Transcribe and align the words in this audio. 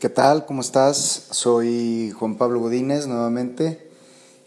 ¿Qué 0.00 0.08
tal? 0.08 0.46
¿Cómo 0.46 0.60
estás? 0.60 1.26
Soy 1.32 2.12
Juan 2.16 2.36
Pablo 2.36 2.60
Godínez 2.60 3.08
nuevamente 3.08 3.90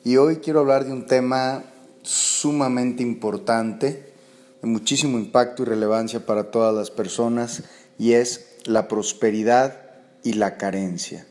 y 0.05 0.16
hoy 0.16 0.38
quiero 0.38 0.62
hablar 0.62 0.86
de 0.86 0.94
un 0.94 1.08
tema 1.08 1.66
sumamente 2.04 3.04
importante, 3.04 4.14
de 4.62 4.68
muchísimo 4.70 5.18
impacto 5.18 5.64
y 5.64 5.66
relevancia 5.66 6.26
para 6.26 6.52
todas 6.52 6.74
las 6.74 6.90
personas 6.90 7.64
y 8.00 8.14
es 8.14 8.60
la 8.64 8.88
prosperidad 8.88 9.75
y 10.23 10.36
la 10.36 10.55
carencia. 10.55 11.27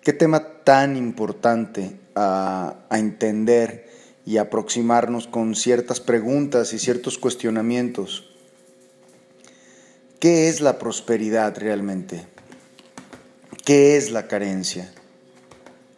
Qué 0.00 0.14
tema 0.14 0.64
tan 0.64 0.96
importante 0.96 2.00
a, 2.14 2.74
a 2.88 2.98
entender 2.98 3.86
y 4.24 4.38
aproximarnos 4.38 5.26
con 5.26 5.56
ciertas 5.56 6.00
preguntas 6.00 6.72
y 6.72 6.78
ciertos 6.78 7.18
cuestionamientos. 7.18 8.30
¿Qué 10.20 10.48
es 10.48 10.62
la 10.62 10.78
prosperidad 10.78 11.54
realmente? 11.58 12.32
¿Qué 13.64 13.96
es 13.96 14.10
la 14.10 14.28
carencia? 14.28 14.92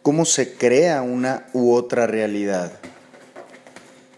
¿Cómo 0.01 0.23
se 0.23 0.53
crea 0.53 1.01
una 1.01 1.47
u 1.51 1.73
otra 1.73 2.07
realidad? 2.07 2.71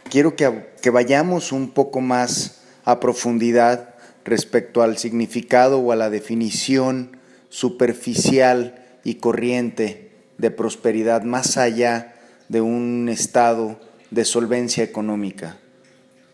Quiero 0.07 0.35
que, 0.35 0.67
que, 0.83 0.91
vayamos 0.91 1.51
un 1.51 1.71
poco 1.71 1.99
más 1.99 2.61
a 2.85 2.99
profundidad 2.99 3.95
respecto 4.23 4.83
al 4.83 4.99
significado 4.99 5.79
o 5.79 5.91
a 5.91 5.95
la 5.95 6.11
definición 6.11 7.17
superficial 7.49 8.85
y 9.03 9.15
corriente 9.15 10.11
de 10.37 10.51
prosperidad 10.51 11.23
más 11.23 11.57
allá 11.57 12.13
de 12.49 12.61
un 12.61 13.09
estado 13.09 13.79
de 14.11 14.25
solvencia 14.25 14.83
económica. 14.83 15.57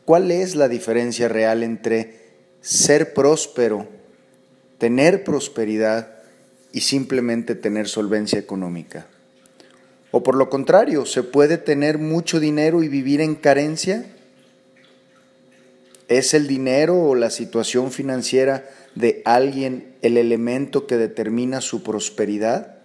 ¿Cuál 0.04 0.32
es 0.32 0.56
la 0.56 0.68
diferencia 0.68 1.30
real 1.30 1.64
entre 1.64 2.20
ser 2.60 3.14
próspero, 3.14 3.88
tener 4.80 5.24
prosperidad 5.24 6.15
y 6.76 6.82
simplemente 6.82 7.56
tener 7.56 7.88
solvencia 7.88 8.38
económica. 8.38 9.08
O 10.12 10.24
por 10.24 10.36
lo 10.36 10.50
contrario, 10.50 11.06
¿se 11.06 11.24
puede 11.24 11.58
tener 11.58 12.00
mucho 12.00 12.42
dinero 12.42 12.84
y 12.84 12.90
vivir 12.90 13.22
en 13.22 13.36
carencia? 13.36 14.06
¿Es 16.10 16.34
el 16.34 16.48
dinero 16.48 17.02
o 17.02 17.16
la 17.16 17.30
situación 17.30 17.94
financiera 17.94 18.70
de 18.94 19.22
alguien 19.24 19.96
el 20.02 20.18
elemento 20.18 20.86
que 20.86 20.98
determina 20.98 21.62
su 21.62 21.82
prosperidad? 21.82 22.76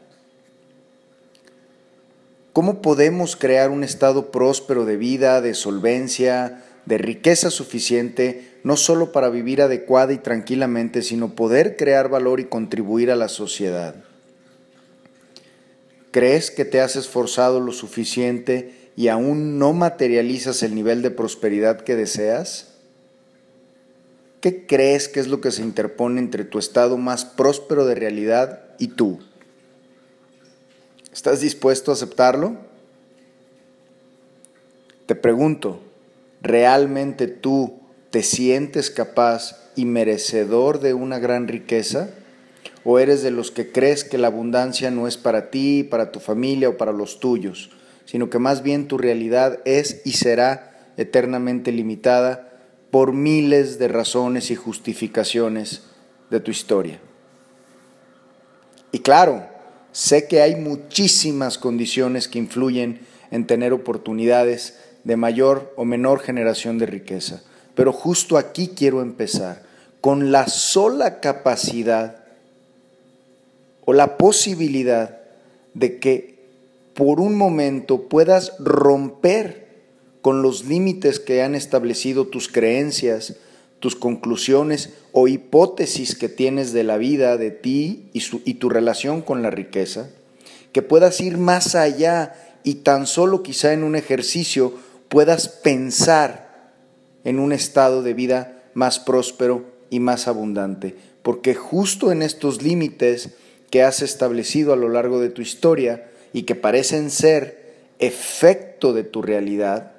¿Cómo 2.53 2.83
podemos 2.83 3.34
crear 3.34 3.70
un 3.70 3.83
estado 3.83 4.31
próspero 4.31 4.84
de 4.84 4.98
vida, 4.98 5.41
de 5.41 5.55
solvencia, 5.55 6.62
de 6.86 6.98
riqueza 6.98 7.50
suficiente, 7.50 8.59
no 8.64 8.77
solo 8.77 9.12
para 9.12 9.28
vivir 9.28 9.62
adecuada 9.62 10.12
y 10.12 10.19
tranquilamente, 10.19 11.03
sino 11.03 11.34
poder 11.34 11.77
crear 11.77 12.09
valor 12.09 12.41
y 12.41 12.45
contribuir 12.45 13.11
a 13.11 13.17
la 13.17 13.28
sociedad. 13.28 13.95
¿Crees 16.11 16.51
que 16.51 16.64
te 16.64 16.81
has 16.81 16.97
esforzado 16.97 17.61
lo 17.61 17.73
suficiente 17.73 18.75
y 18.97 19.08
aún 19.08 19.58
no 19.58 19.73
materializas 19.73 20.62
el 20.62 20.75
nivel 20.75 21.03
de 21.03 21.11
prosperidad 21.11 21.83
que 21.83 21.95
deseas? 21.95 22.75
¿Qué 24.41 24.67
crees 24.67 25.08
que 25.08 25.20
es 25.20 25.28
lo 25.28 25.41
que 25.41 25.53
se 25.53 25.62
interpone 25.62 26.19
entre 26.19 26.45
tu 26.45 26.58
estado 26.58 26.97
más 26.97 27.25
próspero 27.25 27.86
de 27.86 27.95
realidad 27.95 28.64
y 28.78 28.89
tú? 28.89 29.20
¿Estás 31.12 31.41
dispuesto 31.41 31.91
a 31.91 31.95
aceptarlo? 31.95 32.56
Te 35.06 35.14
pregunto, 35.14 35.81
¿realmente 36.42 37.27
tú 37.27 37.80
te 38.10 38.22
sientes 38.22 38.91
capaz 38.91 39.70
y 39.77 39.84
merecedor 39.84 40.80
de 40.80 40.94
una 40.94 41.19
gran 41.19 41.48
riqueza? 41.48 42.10
¿O 42.84 42.98
eres 42.98 43.22
de 43.22 43.30
los 43.30 43.50
que 43.50 43.70
crees 43.70 44.05
que 44.05 44.19
la 44.19 44.28
abundancia 44.28 44.91
no 44.91 45.06
es 45.06 45.16
para 45.16 45.50
ti, 45.50 45.84
para 45.84 46.12
tu 46.12 46.20
familia 46.20 46.70
o 46.70 46.77
para 46.77 46.92
los 46.92 47.20
tuyos, 47.20 47.70
sino 48.06 48.30
que 48.30 48.38
más 48.38 48.62
bien 48.62 48.89
tu 48.89 48.96
realidad 48.96 49.61
es 49.64 50.00
y 50.05 50.12
será 50.12 50.89
eternamente 50.96 51.73
limitada 51.73 52.52
por 52.90 53.12
miles 53.12 53.79
de 53.79 53.89
razones 53.89 54.50
y 54.50 54.56
justificaciones 54.56 55.83
de 56.30 56.40
tu 56.40 56.50
historia? 56.50 57.00
Y 58.92 59.00
claro, 59.00 59.46
sé 59.92 60.27
que 60.27 60.40
hay 60.40 60.56
muchísimas 60.56 61.58
condiciones 61.58 62.29
que 62.29 62.39
influyen 62.39 63.00
en 63.30 63.46
tener 63.46 63.73
oportunidades 63.73 64.79
de 65.05 65.16
mayor 65.16 65.72
o 65.77 65.84
menor 65.84 66.20
generación 66.20 66.78
de 66.78 66.86
riqueza. 66.86 67.42
Pero 67.74 67.92
justo 67.92 68.36
aquí 68.36 68.68
quiero 68.68 69.00
empezar, 69.00 69.62
con 70.00 70.33
la 70.33 70.48
sola 70.48 71.20
capacidad 71.20 72.24
o 73.84 73.92
la 73.92 74.16
posibilidad 74.16 75.20
de 75.74 75.98
que 75.98 76.40
por 76.94 77.20
un 77.20 77.36
momento 77.36 78.08
puedas 78.08 78.55
romper 78.58 79.68
con 80.22 80.42
los 80.42 80.64
límites 80.64 81.20
que 81.20 81.42
han 81.42 81.55
establecido 81.55 82.27
tus 82.27 82.48
creencias, 82.48 83.36
tus 83.78 83.96
conclusiones 83.96 84.90
o 85.12 85.27
hipótesis 85.27 86.14
que 86.14 86.28
tienes 86.28 86.72
de 86.72 86.84
la 86.84 86.98
vida, 86.98 87.36
de 87.36 87.50
ti 87.50 88.11
y, 88.12 88.55
tu 88.55 88.68
relación 88.68 89.22
con 89.22 89.42
la 89.42 89.50
riqueza, 89.50 90.11
que 90.72 90.82
puedas 90.82 91.20
ir 91.20 91.38
más 91.38 91.74
allá 91.74 92.34
y 92.62 92.77
tan 92.77 93.06
solo 93.06 93.42
quizá 93.42 93.72
en 93.72 93.82
un 93.82 93.96
ejercicio 93.96 94.74
puedas 95.11 95.48
pensar 95.48 96.73
en 97.25 97.39
un 97.39 97.53
estado 97.53 98.03
de 98.03 98.15
vida 98.15 98.63
más 98.73 98.98
próspero 99.01 99.67
y 99.91 100.01
más 100.01 100.29
abundante. 100.29 100.95
Porque 101.23 101.55
justo 101.55 102.13
en 102.13 102.23
estos 102.23 102.63
límites 102.63 103.35
que 103.71 103.83
has 103.83 104.01
establecido 104.03 104.73
a 104.73 104.77
lo 104.77 104.89
largo 104.89 105.21
de 105.21 105.29
tu 105.29 105.43
historia 105.43 106.11
y 106.33 106.45
que 106.45 106.55
parecen 106.55 107.11
ser 107.11 107.75
efecto 107.98 108.95
de 108.95 109.03
tu 109.03 109.21
realidad, 109.21 109.93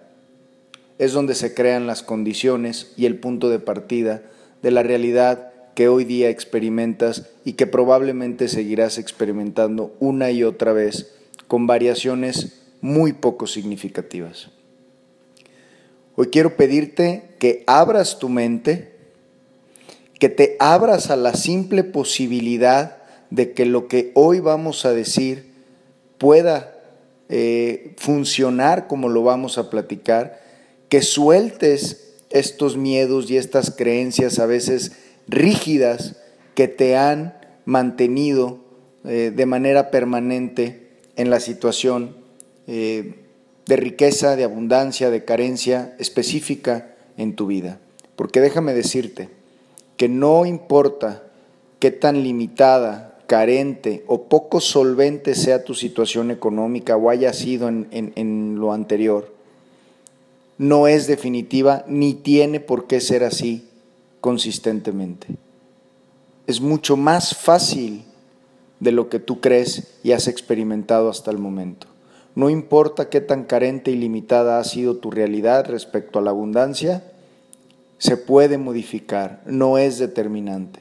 es 0.97 1.11
donde 1.11 1.35
se 1.35 1.53
crean 1.53 1.87
las 1.87 2.03
condiciones 2.03 2.93
y 2.95 3.05
el 3.05 3.19
punto 3.19 3.49
de 3.49 3.59
partida 3.59 4.23
de 4.61 4.71
la 4.71 4.81
realidad 4.81 5.51
que 5.75 5.87
hoy 5.87 6.05
día 6.05 6.29
experimentas 6.29 7.29
y 7.43 7.53
que 7.53 7.67
probablemente 7.67 8.47
seguirás 8.47 8.97
experimentando 8.97 9.93
una 9.99 10.31
y 10.31 10.43
otra 10.43 10.73
vez 10.73 11.13
con 11.47 11.67
variaciones 11.67 12.61
muy 12.81 13.13
poco 13.13 13.45
significativas. 13.45 14.51
Hoy 16.15 16.27
quiero 16.27 16.57
pedirte 16.57 17.35
que 17.39 17.63
abras 17.67 18.19
tu 18.19 18.29
mente, 18.29 18.91
que 20.19 20.29
te 20.29 20.57
abras 20.59 21.09
a 21.09 21.15
la 21.15 21.33
simple 21.33 21.83
posibilidad 21.83 22.97
de 23.29 23.53
que 23.53 23.65
lo 23.65 23.87
que 23.87 24.11
hoy 24.13 24.39
vamos 24.39 24.85
a 24.85 24.93
decir 24.93 25.51
pueda 26.17 26.75
eh, 27.29 27.95
funcionar 27.97 28.87
como 28.87 29.07
lo 29.07 29.23
vamos 29.23 29.57
a 29.57 29.69
platicar, 29.69 30.41
que 30.89 31.01
sueltes 31.01 32.15
estos 32.29 32.75
miedos 32.75 33.31
y 33.31 33.37
estas 33.37 33.71
creencias 33.71 34.37
a 34.39 34.45
veces 34.45 34.91
rígidas 35.27 36.17
que 36.55 36.67
te 36.67 36.97
han 36.97 37.37
mantenido 37.65 38.59
eh, 39.05 39.31
de 39.33 39.45
manera 39.45 39.91
permanente 39.91 40.89
en 41.15 41.29
la 41.29 41.39
situación 41.39 42.17
eh, 42.67 43.20
de 43.71 43.77
riqueza, 43.77 44.35
de 44.35 44.43
abundancia, 44.43 45.09
de 45.09 45.23
carencia 45.23 45.95
específica 45.97 46.93
en 47.15 47.37
tu 47.37 47.47
vida. 47.47 47.79
Porque 48.17 48.41
déjame 48.41 48.73
decirte 48.73 49.29
que 49.95 50.09
no 50.09 50.45
importa 50.45 51.23
qué 51.79 51.89
tan 51.89 52.21
limitada, 52.21 53.17
carente 53.27 54.03
o 54.07 54.23
poco 54.23 54.59
solvente 54.59 55.35
sea 55.35 55.63
tu 55.63 55.73
situación 55.73 56.31
económica 56.31 56.97
o 56.97 57.09
haya 57.09 57.31
sido 57.31 57.69
en, 57.69 57.87
en 57.91 58.59
lo 58.59 58.73
anterior, 58.73 59.33
no 60.57 60.87
es 60.87 61.07
definitiva 61.07 61.85
ni 61.87 62.13
tiene 62.13 62.59
por 62.59 62.87
qué 62.87 62.99
ser 62.99 63.23
así 63.23 63.69
consistentemente. 64.19 65.27
Es 66.45 66.59
mucho 66.59 66.97
más 66.97 67.37
fácil 67.37 68.03
de 68.81 68.91
lo 68.91 69.07
que 69.07 69.19
tú 69.19 69.39
crees 69.39 69.93
y 70.03 70.11
has 70.11 70.27
experimentado 70.27 71.09
hasta 71.09 71.31
el 71.31 71.37
momento. 71.37 71.87
No 72.35 72.49
importa 72.49 73.09
qué 73.09 73.21
tan 73.21 73.43
carente 73.43 73.91
y 73.91 73.95
limitada 73.95 74.59
ha 74.59 74.63
sido 74.63 74.97
tu 74.97 75.11
realidad 75.11 75.65
respecto 75.67 76.19
a 76.19 76.21
la 76.21 76.29
abundancia, 76.29 77.03
se 77.97 78.17
puede 78.17 78.57
modificar, 78.57 79.41
no 79.45 79.77
es 79.77 79.99
determinante. 79.99 80.79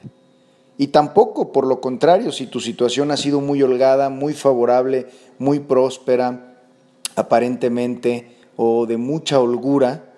Y 0.77 0.87
tampoco, 0.87 1.51
por 1.51 1.67
lo 1.67 1.81
contrario, 1.81 2.31
si 2.31 2.47
tu 2.47 2.59
situación 2.59 3.11
ha 3.11 3.17
sido 3.17 3.41
muy 3.41 3.61
holgada, 3.61 4.09
muy 4.09 4.33
favorable, 4.33 5.07
muy 5.37 5.59
próspera, 5.59 6.57
aparentemente, 7.15 8.35
o 8.55 8.85
de 8.87 8.97
mucha 8.97 9.39
holgura, 9.39 10.13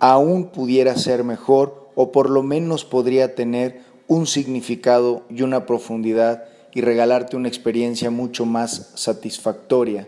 aún 0.00 0.48
pudiera 0.48 0.96
ser 0.96 1.24
mejor 1.24 1.88
o 1.94 2.12
por 2.12 2.28
lo 2.30 2.42
menos 2.42 2.84
podría 2.84 3.34
tener 3.34 3.80
un 4.06 4.26
significado 4.26 5.22
y 5.30 5.42
una 5.42 5.66
profundidad 5.66 6.44
y 6.74 6.80
regalarte 6.80 7.36
una 7.36 7.48
experiencia 7.48 8.10
mucho 8.10 8.44
más 8.44 8.90
satisfactoria 8.94 10.06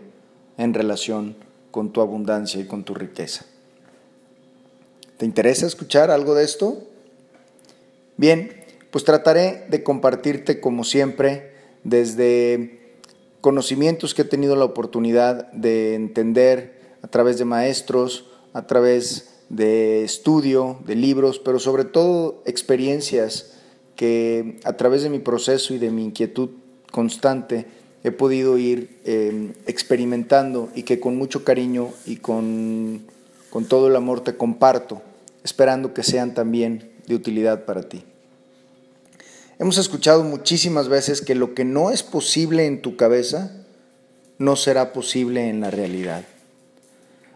en 0.58 0.74
relación 0.74 1.36
con 1.70 1.92
tu 1.92 2.00
abundancia 2.00 2.60
y 2.60 2.66
con 2.66 2.84
tu 2.84 2.94
riqueza. 2.94 3.46
¿Te 5.16 5.26
interesa 5.26 5.66
escuchar 5.66 6.10
algo 6.10 6.34
de 6.34 6.44
esto? 6.44 6.78
Bien, 8.16 8.64
pues 8.90 9.04
trataré 9.04 9.66
de 9.68 9.82
compartirte 9.82 10.60
como 10.60 10.84
siempre 10.84 11.52
desde 11.84 12.98
conocimientos 13.40 14.14
que 14.14 14.22
he 14.22 14.26
tenido 14.26 14.56
la 14.56 14.64
oportunidad 14.64 15.50
de 15.52 15.94
entender 15.94 16.80
a 17.02 17.08
través 17.08 17.38
de 17.38 17.44
maestros, 17.44 18.26
a 18.52 18.66
través 18.66 19.30
de 19.48 20.04
estudio, 20.04 20.78
de 20.86 20.94
libros, 20.94 21.38
pero 21.38 21.58
sobre 21.58 21.84
todo 21.84 22.42
experiencias 22.46 23.49
que 24.00 24.58
a 24.64 24.72
través 24.78 25.02
de 25.02 25.10
mi 25.10 25.18
proceso 25.18 25.74
y 25.74 25.78
de 25.78 25.90
mi 25.90 26.06
inquietud 26.06 26.48
constante 26.90 27.66
he 28.02 28.10
podido 28.10 28.56
ir 28.56 28.98
em, 29.04 29.52
experimentando 29.66 30.70
y 30.74 30.84
que 30.84 31.00
con 31.00 31.18
mucho 31.18 31.44
cariño 31.44 31.90
y 32.06 32.16
con, 32.16 33.02
con 33.50 33.66
todo 33.66 33.88
el 33.88 33.96
amor 33.96 34.22
te 34.24 34.38
comparto, 34.38 35.02
esperando 35.44 35.92
que 35.92 36.02
sean 36.02 36.32
también 36.32 36.90
de 37.08 37.14
utilidad 37.14 37.66
para 37.66 37.90
ti. 37.90 38.02
Hemos 39.58 39.76
escuchado 39.76 40.24
muchísimas 40.24 40.88
veces 40.88 41.20
que 41.20 41.34
lo 41.34 41.52
que 41.52 41.66
no 41.66 41.90
es 41.90 42.02
posible 42.02 42.64
en 42.64 42.80
tu 42.80 42.96
cabeza 42.96 43.52
no 44.38 44.56
será 44.56 44.94
posible 44.94 45.50
en 45.50 45.60
la 45.60 45.70
realidad. 45.70 46.24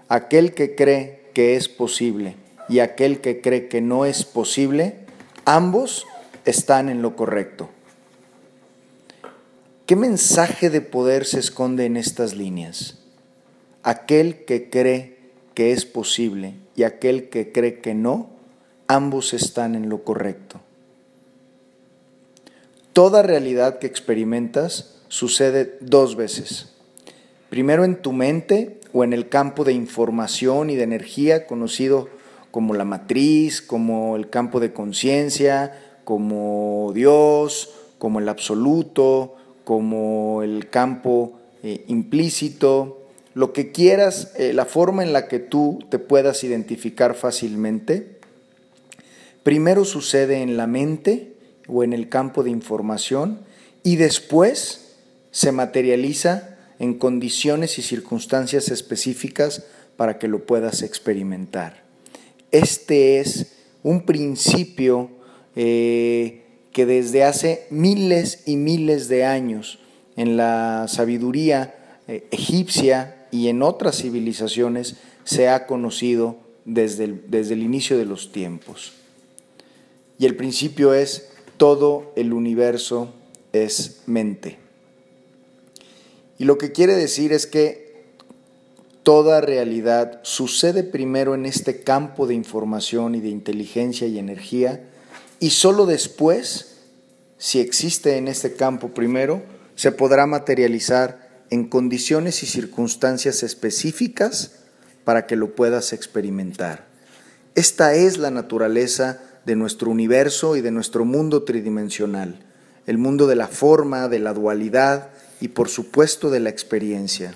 Aquel 0.09 0.55
que 0.55 0.75
cree 0.75 1.21
que 1.35 1.57
es 1.57 1.69
posible 1.69 2.37
y 2.71 2.79
aquel 2.79 3.21
que 3.21 3.43
cree 3.43 3.69
que 3.69 3.83
no 3.83 4.07
es 4.07 4.25
posible, 4.25 5.01
ambos 5.45 6.07
están 6.45 6.89
en 6.89 7.03
lo 7.03 7.17
correcto. 7.17 7.71
¿Qué 9.87 9.97
mensaje 9.97 10.71
de 10.71 10.81
poder 10.81 11.27
se 11.27 11.39
esconde 11.39 11.85
en 11.85 11.97
estas 11.97 12.35
líneas? 12.35 12.99
Aquel 13.83 14.45
que 14.45 14.71
cree 14.71 15.19
que 15.55 15.73
es 15.73 15.85
posible 15.85 16.55
y 16.75 16.85
aquel 16.85 17.29
que 17.29 17.53
cree 17.53 17.81
que 17.81 17.95
no, 17.95 18.31
ambos 18.89 19.35
están 19.35 19.75
en 19.75 19.89
lo 19.89 20.03
correcto. 20.03 20.61
Toda 22.95 23.23
realidad 23.23 23.79
que 23.79 23.87
experimentas 23.87 25.03
sucede 25.09 25.77
dos 25.81 26.17
veces. 26.17 26.71
Primero 27.51 27.85
en 27.85 28.01
tu 28.01 28.13
mente 28.13 28.81
o 28.93 29.05
en 29.05 29.13
el 29.13 29.29
campo 29.29 29.65
de 29.65 29.73
información 29.73 30.71
y 30.71 30.77
de 30.77 30.85
energía 30.85 31.47
conocido 31.47 32.09
como 32.51 32.73
la 32.73 32.85
matriz, 32.85 33.61
como 33.61 34.17
el 34.17 34.31
campo 34.31 34.61
de 34.61 34.73
conciencia, 34.73 35.94
como 36.05 36.93
Dios, 36.95 37.71
como 37.99 38.21
el 38.21 38.29
absoluto, 38.29 39.35
como 39.65 40.43
el 40.43 40.69
campo 40.69 41.41
eh, 41.63 41.85
implícito, 41.89 43.01
lo 43.35 43.53
que 43.53 43.73
quieras, 43.73 44.33
eh, 44.37 44.53
la 44.53 44.65
forma 44.65 45.03
en 45.03 45.13
la 45.13 45.27
que 45.27 45.41
tú 45.41 45.81
te 45.91 45.99
puedas 45.99 46.45
identificar 46.45 47.15
fácilmente, 47.15 48.19
primero 49.43 49.85
sucede 49.85 50.43
en 50.43 50.57
la 50.57 50.67
mente 50.67 51.35
o 51.67 51.83
en 51.83 51.93
el 51.93 52.09
campo 52.09 52.43
de 52.43 52.51
información 52.51 53.41
y 53.83 53.97
después 53.97 54.97
se 55.31 55.51
materializa 55.51 56.59
en 56.79 56.95
condiciones 56.95 57.79
y 57.79 57.83
circunstancias 57.83 58.69
específicas 58.69 59.65
para 59.97 60.19
que 60.19 60.29
lo 60.29 60.47
puedas 60.47 60.83
experimentar. 60.83 61.83
Este 62.51 63.19
es 63.19 63.53
un 63.83 64.07
principio 64.07 65.11
eh, 65.57 66.43
que 66.73 66.87
desde 66.87 67.25
hace 67.25 67.67
miles 67.71 68.43
y 68.47 68.57
miles 68.57 69.09
de 69.09 69.25
años 69.25 69.79
en 70.17 70.37
la 70.37 70.87
sabiduría 70.89 72.01
eh, 72.09 72.27
egipcia 72.31 73.27
y 73.31 73.49
en 73.49 73.63
otras 73.63 73.99
civilizaciones 73.99 74.97
se 75.25 75.49
ha 75.49 75.67
conocido 75.67 76.37
desde 76.65 77.05
el, 77.05 77.31
desde 77.31 77.55
el 77.55 77.63
inicio 77.63 77.97
de 77.97 78.05
los 78.05 78.33
tiempos. 78.33 78.93
Y 80.19 80.27
el 80.27 80.37
principio 80.37 80.95
es, 80.95 81.31
todo 81.57 82.13
el 82.17 82.33
universo 82.33 83.13
es 83.53 84.03
mente. 84.07 84.59
Y 86.39 86.45
lo 86.45 86.59
que 86.59 86.73
quiere 86.73 86.95
decir 86.95 87.33
es 87.33 87.47
que 87.47 87.85
toda 89.03 89.41
realidad 89.41 90.21
sucede 90.23 90.83
primero 90.83 91.35
en 91.35 91.47
este 91.47 91.83
campo 91.83 92.27
de 92.27 92.35
información 92.35 93.15
y 93.15 93.21
de 93.21 93.29
inteligencia 93.29 94.07
y 94.07 94.19
energía, 94.19 94.89
y 95.41 95.51
solo 95.51 95.87
después, 95.87 96.77
si 97.39 97.61
existe 97.61 98.17
en 98.17 98.29
este 98.29 98.55
campo 98.55 98.95
primero, 98.95 99.43
se 99.75 99.93
podrá 99.93 100.27
materializar 100.27 101.45
en 101.51 101.69
condiciones 101.69 102.43
y 102.43 102.47
circunstancias 102.47 103.43
específicas 103.43 104.53
para 105.05 105.27
que 105.27 105.37
lo 105.37 105.55
puedas 105.55 105.93
experimentar. 105.93 106.87
Esta 107.55 107.95
es 107.95 108.19
la 108.19 108.31
naturaleza 108.31 109.21
de 109.45 109.57
nuestro 109.57 109.91
universo 109.91 110.57
y 110.57 110.61
de 110.61 110.71
nuestro 110.71 111.05
mundo 111.05 111.43
tridimensional, 111.45 112.41
el 112.87 112.99
mundo 112.99 113.27
de 113.27 113.37
la 113.37 113.49
forma, 113.49 114.09
de 114.09 114.19
la 114.19 114.33
dualidad 114.33 115.11
y 115.41 115.49
por 115.49 115.69
supuesto 115.69 116.31
de 116.31 116.41
la 116.41 116.51
experiencia. 116.51 117.35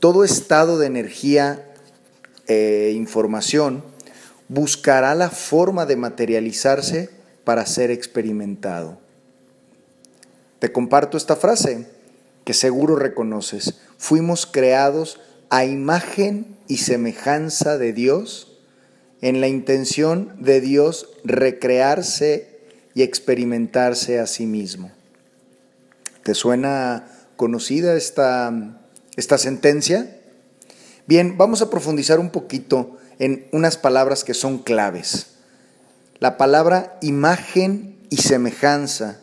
Todo 0.00 0.24
estado 0.24 0.78
de 0.78 0.86
energía 0.86 1.64
e 2.48 2.92
información 2.96 3.84
buscará 4.52 5.14
la 5.14 5.30
forma 5.30 5.86
de 5.86 5.96
materializarse 5.96 7.08
para 7.42 7.64
ser 7.64 7.90
experimentado. 7.90 8.98
Te 10.58 10.70
comparto 10.70 11.16
esta 11.16 11.36
frase 11.36 11.88
que 12.44 12.52
seguro 12.52 12.96
reconoces. 12.96 13.80
Fuimos 13.96 14.44
creados 14.44 15.20
a 15.48 15.64
imagen 15.64 16.58
y 16.68 16.76
semejanza 16.78 17.78
de 17.78 17.94
Dios 17.94 18.58
en 19.22 19.40
la 19.40 19.48
intención 19.48 20.34
de 20.38 20.60
Dios 20.60 21.08
recrearse 21.24 22.60
y 22.94 23.02
experimentarse 23.02 24.20
a 24.20 24.26
sí 24.26 24.44
mismo. 24.44 24.90
¿Te 26.24 26.34
suena 26.34 27.08
conocida 27.36 27.96
esta, 27.96 28.82
esta 29.16 29.38
sentencia? 29.38 30.18
Bien, 31.06 31.38
vamos 31.38 31.62
a 31.62 31.70
profundizar 31.70 32.20
un 32.20 32.30
poquito 32.30 32.98
en 33.22 33.46
unas 33.52 33.76
palabras 33.76 34.24
que 34.24 34.34
son 34.34 34.58
claves. 34.58 35.28
La 36.18 36.36
palabra 36.36 36.98
imagen 37.02 37.96
y 38.10 38.16
semejanza 38.16 39.20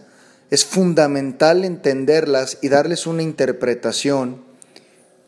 es 0.50 0.64
fundamental 0.64 1.66
entenderlas 1.66 2.60
y 2.62 2.70
darles 2.70 3.08
una 3.08 3.24
interpretación 3.24 4.42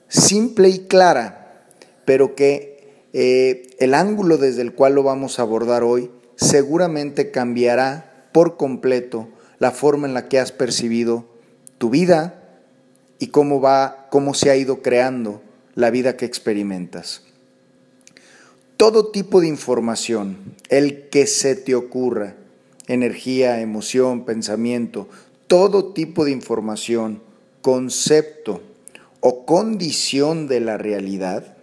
simple 0.08 0.70
y 0.70 0.88
clara, 0.88 1.66
pero 2.06 2.34
que 2.34 3.10
eh, 3.12 3.76
el 3.80 3.94
ángulo 3.94 4.38
desde 4.38 4.62
el 4.62 4.74
cual 4.74 4.96
lo 4.96 5.04
vamos 5.04 5.38
a 5.38 5.42
abordar 5.42 5.84
hoy 5.84 6.10
seguramente 6.38 7.30
cambiará 7.30 8.30
por 8.32 8.56
completo 8.56 9.28
la 9.60 9.72
forma 9.72 10.08
en 10.08 10.14
la 10.14 10.30
que 10.30 10.40
has 10.40 10.54
percibido 10.54 11.26
tu 11.78 11.90
vida 11.90 12.42
y 13.20 13.28
cómo 13.28 13.60
va, 13.60 14.08
cómo 14.10 14.34
se 14.34 14.50
ha 14.50 14.56
ido 14.56 14.82
creando 14.82 15.42
la 15.76 15.90
vida 15.90 16.16
que 16.16 16.24
experimentas 16.24 17.24
todo 18.82 19.12
tipo 19.12 19.42
de 19.42 19.48
información, 19.48 20.56
el 20.70 21.10
que 21.10 21.28
se 21.28 21.56
te 21.56 21.76
ocurra, 21.76 22.36
energía, 22.88 23.62
emoción, 23.62 24.26
pensamiento, 24.26 25.08
todo 25.46 25.94
tipo 25.94 26.26
de 26.26 26.32
información, 26.32 27.22
concepto 27.62 28.64
o 29.20 29.46
condición 29.46 30.48
de 30.48 30.62
la 30.62 30.80
realidad, 30.80 31.58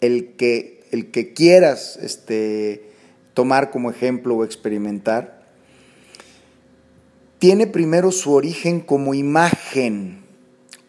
el 0.00 0.32
que, 0.36 0.82
el 0.92 1.10
que 1.10 1.34
quieras 1.34 1.98
este, 2.00 2.88
tomar 3.34 3.70
como 3.70 3.90
ejemplo 3.90 4.36
o 4.36 4.44
experimentar, 4.44 5.46
tiene 7.38 7.66
primero 7.66 8.12
su 8.12 8.32
origen 8.32 8.80
como 8.80 9.12
imagen, 9.12 10.22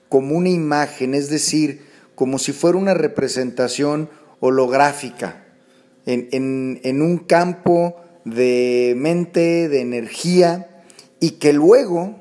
como 0.07 0.37
una 0.37 0.49
imagen, 0.49 1.13
es 1.13 1.29
decir, 1.29 1.91
como 2.15 2.39
si 2.39 2.53
fuera 2.53 2.77
una 2.77 2.93
representación 2.93 4.07
holográfica, 4.41 5.45
en, 6.05 7.01
un 7.01 7.17
campo 7.19 7.95
de 8.25 8.95
mente, 8.97 9.69
de 9.69 9.81
energía, 9.81 10.83
y 11.19 11.31
que 11.31 11.53
luego, 11.53 12.15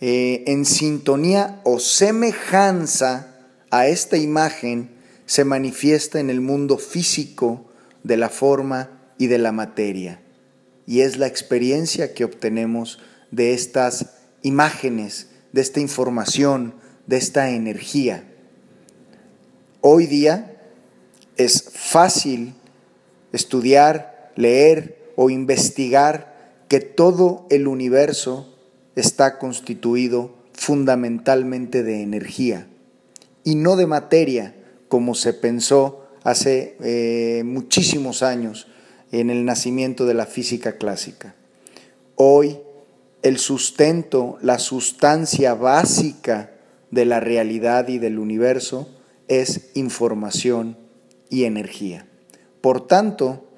eh, 0.00 0.42
en 0.46 0.64
sintonía 0.64 1.60
o 1.64 1.78
semejanza 1.78 3.36
a 3.70 3.86
esta 3.86 4.16
imagen, 4.16 4.90
se 5.26 5.44
manifiesta 5.44 6.18
en 6.18 6.30
el 6.30 6.40
mundo 6.40 6.78
físico 6.78 7.66
de 8.02 8.16
la 8.16 8.30
forma 8.30 8.90
y 9.18 9.26
de 9.26 9.38
la 9.38 9.52
materia. 9.52 10.20
Y 10.86 11.02
es 11.02 11.18
la 11.18 11.26
experiencia 11.26 12.14
que 12.14 12.24
obtenemos 12.24 12.98
de 13.30 13.52
estas 13.52 14.06
imágenes, 14.42 15.28
de 15.52 15.60
esta 15.60 15.80
información, 15.80 16.74
de 17.06 17.18
esta 17.18 17.50
energía. 17.50 18.24
Hoy 19.80 20.06
día 20.06 20.51
es 21.36 21.70
fácil 21.72 22.54
estudiar, 23.32 24.32
leer 24.36 25.12
o 25.16 25.30
investigar 25.30 26.32
que 26.68 26.80
todo 26.80 27.46
el 27.50 27.66
universo 27.66 28.56
está 28.96 29.38
constituido 29.38 30.34
fundamentalmente 30.52 31.82
de 31.82 32.02
energía 32.02 32.66
y 33.44 33.54
no 33.56 33.76
de 33.76 33.86
materia 33.86 34.54
como 34.88 35.14
se 35.14 35.32
pensó 35.32 36.06
hace 36.22 36.76
eh, 36.82 37.42
muchísimos 37.44 38.22
años 38.22 38.68
en 39.10 39.30
el 39.30 39.44
nacimiento 39.44 40.06
de 40.06 40.14
la 40.14 40.26
física 40.26 40.76
clásica. 40.76 41.34
Hoy 42.16 42.58
el 43.22 43.38
sustento, 43.38 44.38
la 44.42 44.58
sustancia 44.58 45.54
básica 45.54 46.52
de 46.90 47.04
la 47.04 47.20
realidad 47.20 47.88
y 47.88 47.98
del 47.98 48.18
universo 48.18 48.88
es 49.28 49.70
información 49.74 50.76
y 51.32 51.44
energía. 51.44 52.06
Por 52.60 52.86
tanto, 52.86 53.48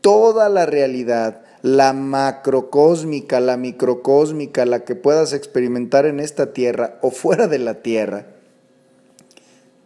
toda 0.00 0.48
la 0.48 0.64
realidad, 0.64 1.42
la 1.60 1.92
macrocósmica, 1.92 3.40
la 3.40 3.56
microcósmica, 3.56 4.64
la 4.64 4.84
que 4.84 4.94
puedas 4.94 5.32
experimentar 5.32 6.06
en 6.06 6.20
esta 6.20 6.52
tierra 6.52 7.00
o 7.02 7.10
fuera 7.10 7.48
de 7.48 7.58
la 7.58 7.82
tierra, 7.82 8.28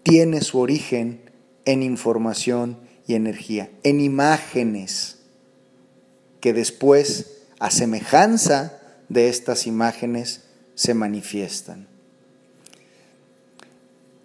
tiene 0.02 0.42
su 0.42 0.58
origen 0.58 1.22
en 1.64 1.82
información 1.82 2.78
y 3.06 3.14
energía, 3.14 3.70
en 3.84 4.00
imágenes 4.00 5.20
que 6.40 6.52
después, 6.52 7.38
a 7.58 7.70
semejanza 7.70 8.78
de 9.08 9.30
estas 9.30 9.66
imágenes, 9.66 10.44
se 10.74 10.92
manifiestan. 10.92 11.89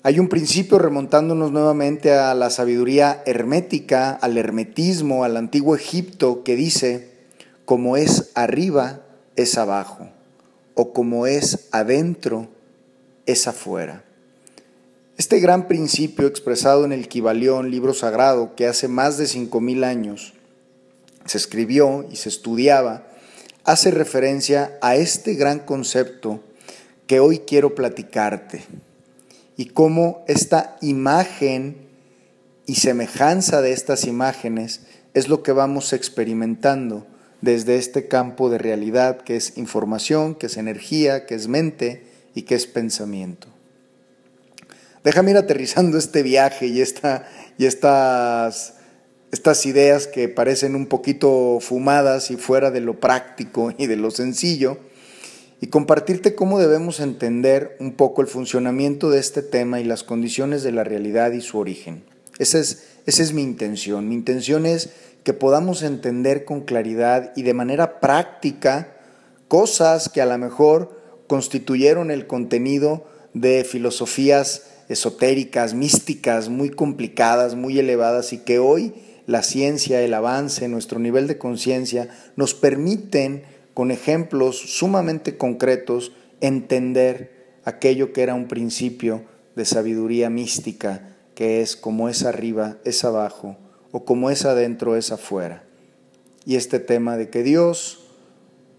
Hay 0.06 0.20
un 0.20 0.30
principio 0.30 0.78
remontándonos 0.78 1.52
nuevamente 1.52 2.14
a 2.14 2.36
la 2.36 2.52
sabiduría 2.52 3.24
hermética, 3.26 4.12
al 4.12 4.38
hermetismo, 4.38 5.24
al 5.24 5.36
antiguo 5.36 5.76
Egipto, 5.76 6.44
que 6.44 6.56
dice, 6.56 7.10
como 7.66 7.98
es 7.98 8.30
arriba, 8.36 9.02
es 9.36 9.58
abajo, 9.58 10.08
o 10.76 10.94
como 10.94 11.26
es 11.26 11.70
adentro, 11.72 12.50
es 13.26 13.48
afuera. 13.48 14.04
Este 15.18 15.40
gran 15.40 15.68
principio 15.68 16.28
expresado 16.28 16.86
en 16.86 16.92
el 16.92 17.08
Kibalión, 17.08 17.72
libro 17.72 17.96
sagrado, 17.96 18.54
que 18.54 18.68
hace 18.68 18.88
más 18.88 19.18
de 19.18 19.26
cinco 19.26 19.60
mil 19.60 19.84
años 19.84 20.34
se 21.26 21.40
escribió 21.40 22.06
y 22.12 22.18
se 22.18 22.30
estudiaba, 22.30 23.08
hace 23.64 23.90
referencia 23.90 24.78
a 24.84 24.98
este 24.98 25.34
gran 25.34 25.58
concepto 25.58 26.42
que 27.08 27.20
hoy 27.20 27.40
quiero 27.40 27.74
platicarte 27.74 28.66
y 29.58 29.68
cómo 29.68 30.24
esta 30.28 30.78
imagen 30.82 31.78
y 32.66 32.76
semejanza 32.76 33.62
de 33.62 33.72
estas 33.72 34.06
imágenes 34.06 34.82
es 35.14 35.30
lo 35.30 35.44
que 35.44 35.52
vamos 35.52 35.94
experimentando 35.94 37.06
desde 37.42 37.78
este 37.78 38.08
campo 38.08 38.50
de 38.50 38.58
realidad 38.58 39.22
que 39.22 39.36
es 39.36 39.58
información, 39.58 40.36
que 40.36 40.48
es 40.48 40.58
energía, 40.58 41.26
que 41.26 41.36
es 41.36 41.48
mente 41.48 42.08
y 42.34 42.44
que 42.44 42.56
es 42.56 42.66
pensamiento. 42.66 43.48
Déjame 45.04 45.32
ir 45.32 45.38
aterrizando 45.38 45.98
este 45.98 46.24
viaje 46.24 46.66
y, 46.66 46.82
esta, 46.82 47.30
y 47.58 47.66
estas, 47.66 48.74
estas 49.32 49.66
ideas 49.68 50.08
que 50.08 50.28
parecen 50.28 50.76
un 50.76 50.88
poquito 50.88 51.60
fumadas 51.62 52.32
y 52.32 52.38
fuera 52.38 52.72
de 52.72 52.82
lo 52.82 53.00
práctico 53.00 53.72
y 53.78 53.86
de 53.86 53.96
lo 53.96 54.10
sencillo 54.10 54.80
y 55.66 55.70
compartirte 55.70 56.36
cómo 56.36 56.60
debemos 56.60 57.00
entender 57.00 57.76
un 57.80 57.94
poco 57.94 58.22
el 58.22 58.28
funcionamiento 58.28 59.10
de 59.10 59.18
este 59.18 59.42
tema 59.42 59.80
y 59.80 59.84
las 59.84 60.04
condiciones 60.04 60.62
de 60.62 60.72
la 60.72 60.84
realidad 60.84 61.32
y 61.32 61.42
su 61.42 61.58
origen. 61.58 62.04
Esa 62.38 62.60
es, 62.60 62.84
esa 63.08 63.24
es 63.24 63.34
mi 63.34 63.42
intención. 63.42 64.08
Mi 64.08 64.14
intención 64.14 64.68
es 64.68 64.92
que 65.24 65.34
podamos 65.34 65.82
entender 65.82 66.46
con 66.46 66.62
claridad 66.62 67.34
y 67.36 67.42
de 67.42 67.56
manera 67.56 68.00
práctica 68.00 68.96
cosas 69.48 70.08
que 70.08 70.22
a 70.22 70.28
lo 70.28 70.38
mejor 70.38 71.02
constituyeron 71.26 72.12
el 72.12 72.28
contenido 72.28 73.08
de 73.34 73.64
filosofías 73.64 74.68
esotéricas, 74.88 75.74
místicas, 75.74 76.48
muy 76.48 76.70
complicadas, 76.70 77.56
muy 77.56 77.80
elevadas 77.80 78.34
y 78.34 78.38
que 78.38 78.60
hoy 78.60 78.94
la 79.26 79.42
ciencia, 79.42 80.00
el 80.04 80.14
avance, 80.14 80.68
nuestro 80.68 81.00
nivel 81.00 81.26
de 81.26 81.40
conciencia 81.40 82.08
nos 82.36 82.54
permiten 82.54 83.55
con 83.76 83.92
ejemplos 83.92 84.58
sumamente 84.58 85.38
concretos, 85.38 86.14
entender 86.40 87.60
aquello 87.66 88.14
que 88.14 88.24
era 88.24 88.34
un 88.34 88.48
principio 88.48 89.26
de 89.56 89.66
sabiduría 89.66 90.30
mística, 90.30 91.16
que 91.36 91.62
es 91.62 91.76
como 91.76 92.08
es 92.08 92.24
arriba, 92.24 92.78
es 92.86 93.04
abajo, 93.04 93.58
o 93.92 94.06
como 94.06 94.30
es 94.30 94.46
adentro, 94.46 94.96
es 94.96 95.12
afuera. 95.12 95.66
Y 96.46 96.56
este 96.56 96.80
tema 96.80 97.18
de 97.18 97.30
que 97.30 97.44
Dios 97.44 98.06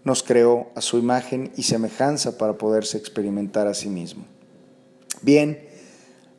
nos 0.03 0.23
creó 0.23 0.71
a 0.73 0.81
su 0.81 0.97
imagen 0.97 1.51
y 1.55 1.63
semejanza 1.63 2.39
para 2.39 2.57
poderse 2.57 2.97
experimentar 2.97 3.67
a 3.67 3.75
sí 3.75 3.89
mismo. 3.89 4.25
Bien, 5.21 5.63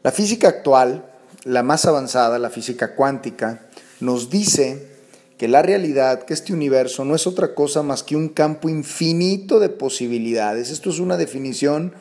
la 0.03 0.11
física 0.11 0.49
actual, 0.49 1.09
la 1.45 1.63
más 1.63 1.85
avanzada, 1.85 2.41
la 2.41 2.51
física 2.51 2.97
cuántica, 2.97 3.69
nos 4.01 4.31
dice 4.31 4.88
que 5.39 5.47
la 5.47 5.63
realidad, 5.63 6.25
que 6.25 6.35
este 6.35 6.53
universo 6.53 7.05
no 7.05 7.15
es 7.15 7.27
otra 7.29 7.55
cosa 7.55 7.85
más 7.85 8.03
que 8.03 8.17
un 8.17 8.29
campo 8.29 8.69
infinito 8.69 9.61
de 9.61 9.69
posibilidades. 9.69 10.71
Esto 10.71 10.91
es 10.91 10.99
una 10.99 11.17
definición 11.17 11.95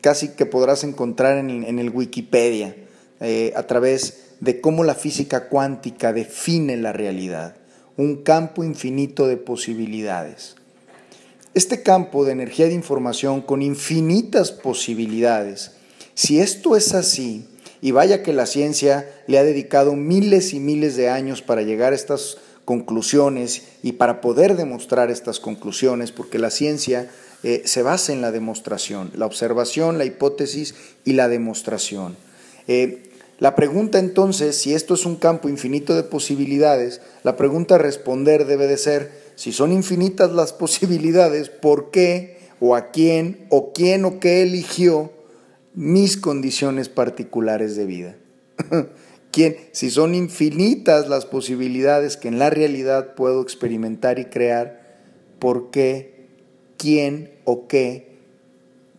casi 0.00 0.30
que 0.30 0.44
podrás 0.44 0.82
encontrar 0.82 1.38
en 1.38 1.78
el, 1.78 1.90
Wikipedia, 1.90 2.74
eh, 3.20 3.52
a 3.54 3.62
través 3.62 4.32
de 4.40 4.60
cómo 4.60 4.82
la 4.82 4.96
física 4.96 5.48
cuántica 5.48 6.12
define 6.12 6.76
la 6.76 6.92
realidad. 6.92 7.54
Un 7.96 8.22
campo 8.22 8.64
infinito 8.64 9.28
de 9.28 9.36
posibilidades. 9.36 10.56
Este 11.54 11.82
campo 11.82 12.24
de 12.24 12.32
energía 12.32 12.66
de 12.66 12.74
información 12.74 13.40
con 13.40 13.62
infinitas 13.62 14.50
posibilidades, 14.50 15.72
si 16.14 16.40
esto 16.40 16.76
es 16.76 16.94
así, 16.94 17.46
y 17.82 17.92
vaya 17.92 18.22
que 18.22 18.32
la 18.32 18.46
ciencia 18.46 19.08
le 19.26 19.38
ha 19.38 19.44
dedicado 19.44 19.94
miles 19.94 20.52
y 20.54 20.60
miles 20.60 20.96
de 20.96 21.08
años 21.08 21.40
para 21.40 21.62
llegar 21.62 21.92
a 21.92 21.96
estas 21.96 22.36
conclusiones 22.70 23.64
y 23.82 23.94
para 23.94 24.20
poder 24.20 24.54
demostrar 24.54 25.10
estas 25.10 25.40
conclusiones, 25.40 26.12
porque 26.12 26.38
la 26.38 26.50
ciencia 26.50 27.10
eh, 27.42 27.62
se 27.64 27.82
basa 27.82 28.12
en 28.12 28.20
la 28.20 28.30
demostración, 28.30 29.10
la 29.16 29.26
observación, 29.26 29.98
la 29.98 30.04
hipótesis 30.04 30.76
y 31.04 31.14
la 31.14 31.28
demostración. 31.28 32.16
Eh, 32.68 33.10
la 33.40 33.56
pregunta 33.56 33.98
entonces, 33.98 34.56
si 34.56 34.72
esto 34.72 34.94
es 34.94 35.04
un 35.04 35.16
campo 35.16 35.48
infinito 35.48 35.96
de 35.96 36.04
posibilidades, 36.04 37.00
la 37.24 37.36
pregunta 37.36 37.74
a 37.74 37.78
responder 37.78 38.46
debe 38.46 38.68
de 38.68 38.76
ser, 38.76 39.10
si 39.34 39.50
son 39.50 39.72
infinitas 39.72 40.30
las 40.30 40.52
posibilidades, 40.62 41.48
¿por 41.48 41.90
qué 41.90 42.38
o 42.60 42.76
a 42.76 42.92
quién 42.92 43.48
o 43.48 43.72
quién 43.72 44.04
o 44.04 44.20
qué 44.20 44.42
eligió 44.42 45.10
mis 45.74 46.16
condiciones 46.16 46.88
particulares 46.88 47.74
de 47.74 47.86
vida? 47.86 48.16
¿Quién, 49.30 49.56
si 49.72 49.90
son 49.90 50.14
infinitas 50.14 51.08
las 51.08 51.24
posibilidades 51.24 52.16
que 52.16 52.28
en 52.28 52.38
la 52.38 52.50
realidad 52.50 53.14
puedo 53.14 53.42
experimentar 53.42 54.18
y 54.18 54.24
crear, 54.24 54.98
¿por 55.38 55.70
qué, 55.70 56.26
quién 56.76 57.32
o 57.44 57.68
qué 57.68 58.16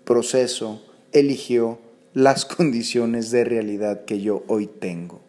proceso 0.06 0.82
eligió 1.12 1.80
las 2.14 2.46
condiciones 2.58 3.32
de 3.32 3.44
realidad 3.44 4.06
que 4.06 4.22
yo 4.22 4.44
hoy 4.48 4.68
tengo? 4.68 5.20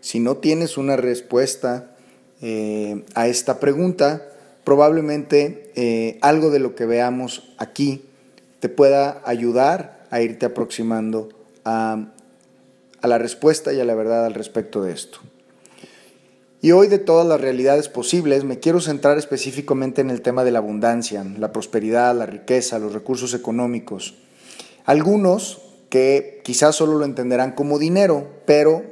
Si 0.00 0.18
no 0.18 0.38
tienes 0.38 0.78
una 0.78 0.96
respuesta 0.96 1.94
eh, 2.40 3.04
a 3.14 3.28
esta 3.28 3.60
pregunta, 3.60 4.26
probablemente 4.64 5.70
eh, 5.76 6.18
algo 6.22 6.50
de 6.50 6.58
lo 6.58 6.74
que 6.74 6.86
veamos 6.86 7.54
aquí 7.58 8.06
te 8.58 8.68
pueda 8.68 9.22
ayudar 9.24 10.06
a 10.10 10.22
irte 10.22 10.46
aproximando 10.46 11.28
a 11.64 12.12
a 13.02 13.08
la 13.08 13.18
respuesta 13.18 13.72
y 13.72 13.80
a 13.80 13.84
la 13.84 13.94
verdad 13.94 14.24
al 14.24 14.34
respecto 14.34 14.82
de 14.82 14.92
esto. 14.92 15.18
Y 16.60 16.70
hoy 16.70 16.86
de 16.86 17.00
todas 17.00 17.26
las 17.26 17.40
realidades 17.40 17.88
posibles 17.88 18.44
me 18.44 18.60
quiero 18.60 18.80
centrar 18.80 19.18
específicamente 19.18 20.00
en 20.00 20.10
el 20.10 20.22
tema 20.22 20.44
de 20.44 20.52
la 20.52 20.60
abundancia, 20.60 21.24
la 21.36 21.52
prosperidad, 21.52 22.16
la 22.16 22.26
riqueza, 22.26 22.78
los 22.78 22.92
recursos 22.92 23.34
económicos. 23.34 24.14
Algunos 24.84 25.60
que 25.88 26.40
quizás 26.44 26.76
solo 26.76 26.98
lo 26.98 27.04
entenderán 27.04 27.52
como 27.52 27.80
dinero, 27.80 28.28
pero 28.46 28.84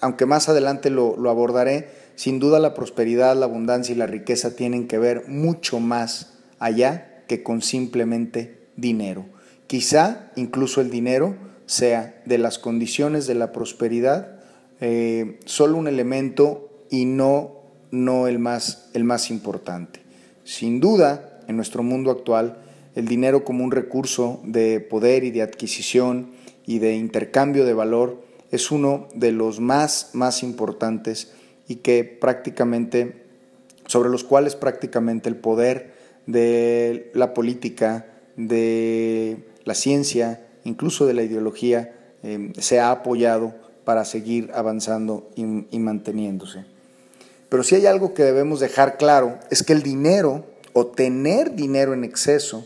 aunque 0.00 0.26
más 0.26 0.48
adelante 0.48 0.90
lo, 0.90 1.16
lo 1.16 1.28
abordaré, 1.28 1.90
sin 2.14 2.38
duda 2.38 2.60
la 2.60 2.72
prosperidad, 2.72 3.36
la 3.36 3.46
abundancia 3.46 3.92
y 3.92 3.98
la 3.98 4.06
riqueza 4.06 4.54
tienen 4.54 4.86
que 4.86 4.98
ver 4.98 5.24
mucho 5.26 5.80
más 5.80 6.34
allá 6.60 7.24
que 7.26 7.42
con 7.42 7.62
simplemente 7.62 8.60
dinero. 8.76 9.26
Quizá 9.66 10.30
incluso 10.36 10.80
el 10.80 10.90
dinero 10.90 11.34
sea 11.72 12.22
de 12.26 12.36
las 12.36 12.58
condiciones 12.58 13.26
de 13.26 13.34
la 13.34 13.50
prosperidad 13.50 14.40
eh, 14.80 15.38
solo 15.46 15.78
un 15.78 15.88
elemento 15.88 16.68
y 16.90 17.06
no, 17.06 17.62
no 17.90 18.26
el, 18.26 18.38
más, 18.38 18.90
el 18.92 19.04
más 19.04 19.30
importante. 19.30 20.00
Sin 20.44 20.80
duda, 20.80 21.40
en 21.48 21.56
nuestro 21.56 21.82
mundo 21.82 22.10
actual, 22.10 22.58
el 22.94 23.08
dinero 23.08 23.42
como 23.42 23.64
un 23.64 23.70
recurso 23.70 24.40
de 24.44 24.80
poder 24.80 25.24
y 25.24 25.30
de 25.30 25.40
adquisición 25.40 26.32
y 26.66 26.78
de 26.78 26.94
intercambio 26.94 27.64
de 27.64 27.74
valor 27.74 28.22
es 28.50 28.70
uno 28.70 29.08
de 29.14 29.32
los 29.32 29.60
más, 29.60 30.10
más 30.12 30.42
importantes 30.42 31.32
y 31.68 31.76
que 31.76 32.04
prácticamente, 32.04 33.24
sobre 33.86 34.10
los 34.10 34.24
cuales 34.24 34.56
prácticamente 34.56 35.30
el 35.30 35.36
poder 35.36 35.94
de 36.26 37.10
la 37.14 37.32
política, 37.32 38.06
de 38.36 39.38
la 39.64 39.74
ciencia, 39.74 40.44
incluso 40.64 41.06
de 41.06 41.14
la 41.14 41.22
ideología, 41.22 41.94
eh, 42.22 42.52
se 42.58 42.80
ha 42.80 42.90
apoyado 42.90 43.54
para 43.84 44.04
seguir 44.04 44.50
avanzando 44.54 45.30
y, 45.34 45.78
manteniéndose. 45.78 46.64
Pero 47.48 47.62
si 47.62 47.74
hay 47.74 47.86
algo 47.86 48.14
que 48.14 48.22
debemos 48.22 48.60
dejar 48.60 48.96
claro 48.96 49.38
es 49.50 49.62
que 49.62 49.72
el 49.72 49.82
dinero 49.82 50.46
o 50.72 50.86
tener 50.86 51.54
dinero 51.54 51.92
en 51.92 52.04
exceso, 52.04 52.64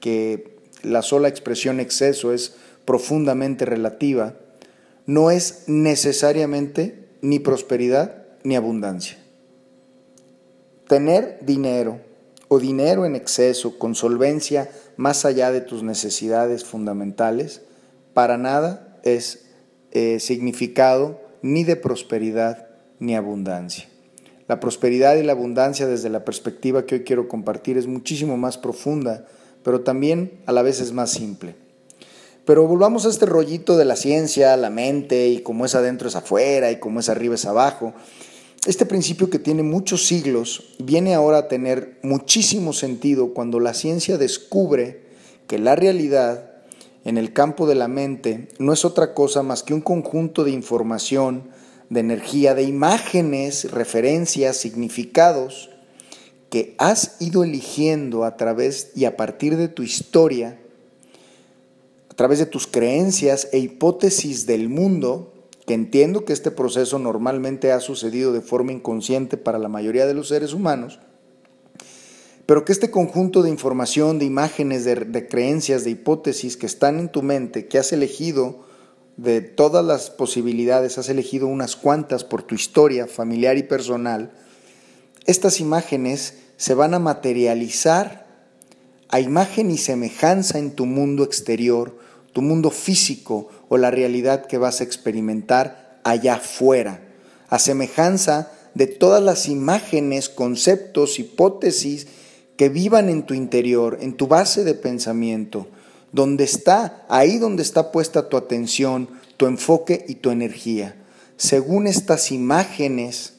que 0.00 0.58
la 0.82 1.02
sola 1.02 1.28
expresión 1.28 1.80
exceso 1.80 2.32
es 2.32 2.56
profundamente 2.84 3.64
relativa, 3.64 4.34
no 5.06 5.30
es 5.30 5.64
necesariamente 5.68 7.06
ni 7.22 7.38
prosperidad 7.38 8.24
ni 8.42 8.56
abundancia. 8.56 9.18
Tener 10.88 11.38
dinero 11.42 12.00
o 12.48 12.58
dinero 12.58 13.06
en 13.06 13.16
exceso 13.16 13.78
con 13.78 13.94
solvencia 13.94 14.70
más 14.96 15.24
allá 15.24 15.52
de 15.52 15.60
tus 15.60 15.82
necesidades 15.82 16.64
fundamentales, 16.64 17.62
para 18.14 18.38
nada 18.38 18.98
es 19.02 19.46
eh, 19.92 20.20
significado 20.20 21.20
ni 21.42 21.64
de 21.64 21.76
prosperidad 21.76 22.68
ni 22.98 23.14
abundancia. 23.14 23.88
La 24.48 24.60
prosperidad 24.60 25.16
y 25.16 25.22
la 25.22 25.32
abundancia 25.32 25.86
desde 25.86 26.08
la 26.08 26.24
perspectiva 26.24 26.86
que 26.86 26.96
hoy 26.96 27.04
quiero 27.04 27.28
compartir 27.28 27.76
es 27.76 27.86
muchísimo 27.86 28.36
más 28.36 28.58
profunda, 28.58 29.26
pero 29.62 29.80
también 29.80 30.40
a 30.46 30.52
la 30.52 30.62
vez 30.62 30.80
es 30.80 30.92
más 30.92 31.10
simple. 31.10 31.56
Pero 32.44 32.66
volvamos 32.68 33.04
a 33.04 33.08
este 33.08 33.26
rollito 33.26 33.76
de 33.76 33.84
la 33.84 33.96
ciencia, 33.96 34.56
la 34.56 34.70
mente 34.70 35.26
y 35.26 35.40
cómo 35.40 35.66
es 35.66 35.74
adentro 35.74 36.08
es 36.08 36.14
afuera 36.14 36.70
y 36.70 36.78
cómo 36.78 37.00
es 37.00 37.08
arriba 37.08 37.34
es 37.34 37.44
abajo. 37.44 37.92
Este 38.66 38.84
principio 38.84 39.30
que 39.30 39.38
tiene 39.38 39.62
muchos 39.62 40.08
siglos 40.08 40.74
viene 40.80 41.14
ahora 41.14 41.38
a 41.38 41.48
tener 41.48 42.00
muchísimo 42.02 42.72
sentido 42.72 43.32
cuando 43.32 43.60
la 43.60 43.74
ciencia 43.74 44.18
descubre 44.18 45.02
que 45.46 45.60
la 45.60 45.76
realidad 45.76 46.50
en 47.04 47.16
el 47.16 47.32
campo 47.32 47.68
de 47.68 47.76
la 47.76 47.86
mente 47.86 48.48
no 48.58 48.72
es 48.72 48.84
otra 48.84 49.14
cosa 49.14 49.44
más 49.44 49.62
que 49.62 49.72
un 49.72 49.82
conjunto 49.82 50.42
de 50.42 50.50
información, 50.50 51.48
de 51.90 52.00
energía, 52.00 52.56
de 52.56 52.64
imágenes, 52.64 53.70
referencias, 53.70 54.56
significados 54.56 55.70
que 56.50 56.74
has 56.78 57.20
ido 57.20 57.44
eligiendo 57.44 58.24
a 58.24 58.36
través 58.36 58.90
y 58.96 59.04
a 59.04 59.16
partir 59.16 59.56
de 59.56 59.68
tu 59.68 59.84
historia, 59.84 60.58
a 62.10 62.14
través 62.14 62.40
de 62.40 62.46
tus 62.46 62.66
creencias 62.66 63.48
e 63.52 63.58
hipótesis 63.58 64.44
del 64.44 64.68
mundo, 64.68 65.35
que 65.66 65.74
entiendo 65.74 66.24
que 66.24 66.32
este 66.32 66.50
proceso 66.50 66.98
normalmente 66.98 67.72
ha 67.72 67.80
sucedido 67.80 68.32
de 68.32 68.40
forma 68.40 68.72
inconsciente 68.72 69.36
para 69.36 69.58
la 69.58 69.68
mayoría 69.68 70.06
de 70.06 70.14
los 70.14 70.28
seres 70.28 70.52
humanos, 70.52 71.00
pero 72.46 72.64
que 72.64 72.72
este 72.72 72.92
conjunto 72.92 73.42
de 73.42 73.50
información, 73.50 74.20
de 74.20 74.24
imágenes, 74.24 74.84
de, 74.84 74.94
de 74.94 75.26
creencias, 75.26 75.82
de 75.82 75.90
hipótesis 75.90 76.56
que 76.56 76.66
están 76.66 77.00
en 77.00 77.08
tu 77.10 77.22
mente, 77.22 77.66
que 77.66 77.78
has 77.78 77.92
elegido, 77.92 78.64
de 79.16 79.40
todas 79.40 79.84
las 79.84 80.10
posibilidades, 80.10 80.98
has 80.98 81.08
elegido 81.08 81.46
unas 81.46 81.74
cuantas 81.74 82.22
por 82.22 82.42
tu 82.42 82.54
historia 82.54 83.06
familiar 83.06 83.56
y 83.56 83.62
personal, 83.62 84.32
estas 85.24 85.58
imágenes 85.60 86.34
se 86.56 86.74
van 86.74 86.94
a 86.94 86.98
materializar 86.98 88.26
a 89.08 89.20
imagen 89.20 89.70
y 89.70 89.78
semejanza 89.78 90.58
en 90.58 90.72
tu 90.72 90.86
mundo 90.86 91.24
exterior, 91.24 91.98
tu 92.32 92.42
mundo 92.42 92.70
físico 92.70 93.48
o 93.68 93.76
la 93.76 93.90
realidad 93.90 94.46
que 94.46 94.58
vas 94.58 94.80
a 94.80 94.84
experimentar 94.84 96.00
allá 96.04 96.34
afuera, 96.34 97.00
a 97.48 97.58
semejanza 97.58 98.52
de 98.74 98.86
todas 98.86 99.22
las 99.22 99.48
imágenes, 99.48 100.28
conceptos, 100.28 101.18
hipótesis 101.18 102.06
que 102.56 102.68
vivan 102.68 103.08
en 103.08 103.24
tu 103.24 103.34
interior, 103.34 103.98
en 104.00 104.14
tu 104.14 104.26
base 104.26 104.64
de 104.64 104.74
pensamiento, 104.74 105.66
donde 106.12 106.44
está, 106.44 107.04
ahí 107.08 107.38
donde 107.38 107.62
está 107.62 107.92
puesta 107.92 108.28
tu 108.28 108.36
atención, 108.36 109.08
tu 109.36 109.46
enfoque 109.46 110.04
y 110.08 110.16
tu 110.16 110.30
energía. 110.30 110.96
Según 111.36 111.86
estas 111.86 112.32
imágenes 112.32 113.34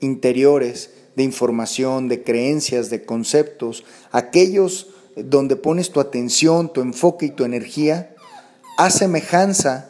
interiores 0.00 0.90
de 1.14 1.22
información, 1.22 2.08
de 2.08 2.22
creencias, 2.22 2.90
de 2.90 3.04
conceptos, 3.04 3.84
aquellos 4.10 4.88
donde 5.16 5.56
pones 5.56 5.90
tu 5.90 6.00
atención, 6.00 6.72
tu 6.72 6.80
enfoque 6.80 7.26
y 7.26 7.30
tu 7.30 7.44
energía, 7.44 8.11
a 8.76 8.90
semejanza, 8.90 9.88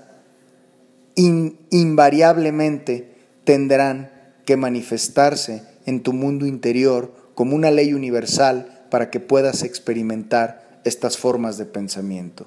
invariablemente 1.15 3.15
tendrán 3.45 4.11
que 4.45 4.57
manifestarse 4.57 5.63
en 5.87 6.03
tu 6.03 6.13
mundo 6.13 6.47
interior 6.47 7.15
como 7.35 7.55
una 7.55 7.71
ley 7.71 7.95
universal 7.95 8.87
para 8.91 9.11
que 9.11 9.21
puedas 9.21 9.63
experimentar 9.63 10.81
estas 10.85 11.17
formas 11.17 11.59
de 11.59 11.67
pensamiento. 11.67 12.47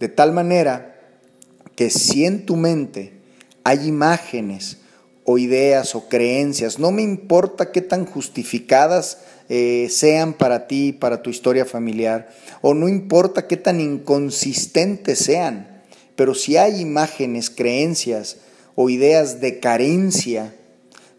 De 0.00 0.08
tal 0.08 0.32
manera 0.32 0.96
que 1.76 1.90
si 1.90 2.24
en 2.24 2.46
tu 2.46 2.56
mente 2.56 3.12
hay 3.64 3.88
imágenes 3.88 4.78
o 5.24 5.38
ideas 5.38 5.94
o 5.94 6.08
creencias, 6.08 6.78
no 6.78 6.90
me 6.90 7.02
importa 7.02 7.70
qué 7.70 7.80
tan 7.80 8.06
justificadas 8.06 9.18
eh, 9.48 9.88
sean 9.90 10.34
para 10.34 10.66
ti, 10.66 10.92
para 10.92 11.22
tu 11.22 11.30
historia 11.30 11.64
familiar, 11.64 12.30
o 12.60 12.74
no 12.74 12.88
importa 12.88 13.46
qué 13.46 13.56
tan 13.56 13.80
inconsistentes 13.80 15.18
sean, 15.18 15.82
pero 16.16 16.34
si 16.34 16.56
hay 16.56 16.80
imágenes, 16.80 17.50
creencias 17.50 18.38
o 18.74 18.90
ideas 18.90 19.40
de 19.40 19.60
carencia, 19.60 20.54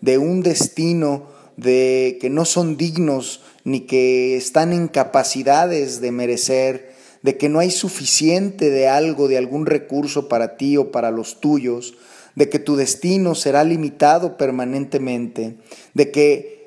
de 0.01 0.17
un 0.17 0.43
destino 0.43 1.27
de 1.55 2.17
que 2.19 2.29
no 2.29 2.45
son 2.45 2.77
dignos 2.77 3.41
ni 3.63 3.81
que 3.81 4.35
están 4.35 4.73
en 4.73 4.87
capacidades 4.87 6.01
de 6.01 6.11
merecer, 6.11 6.93
de 7.21 7.37
que 7.37 7.47
no 7.47 7.59
hay 7.59 7.71
suficiente 7.71 8.69
de 8.69 8.89
algo, 8.89 9.27
de 9.27 9.37
algún 9.37 9.65
recurso 9.65 10.27
para 10.27 10.57
ti 10.57 10.75
o 10.75 10.91
para 10.91 11.09
los 11.09 11.39
tuyos, 11.39 11.95
de 12.35 12.49
que 12.49 12.59
tu 12.59 12.75
destino 12.75 13.35
será 13.35 13.63
limitado 13.63 14.37
permanentemente, 14.37 15.55
de 15.93 16.11
que 16.11 16.62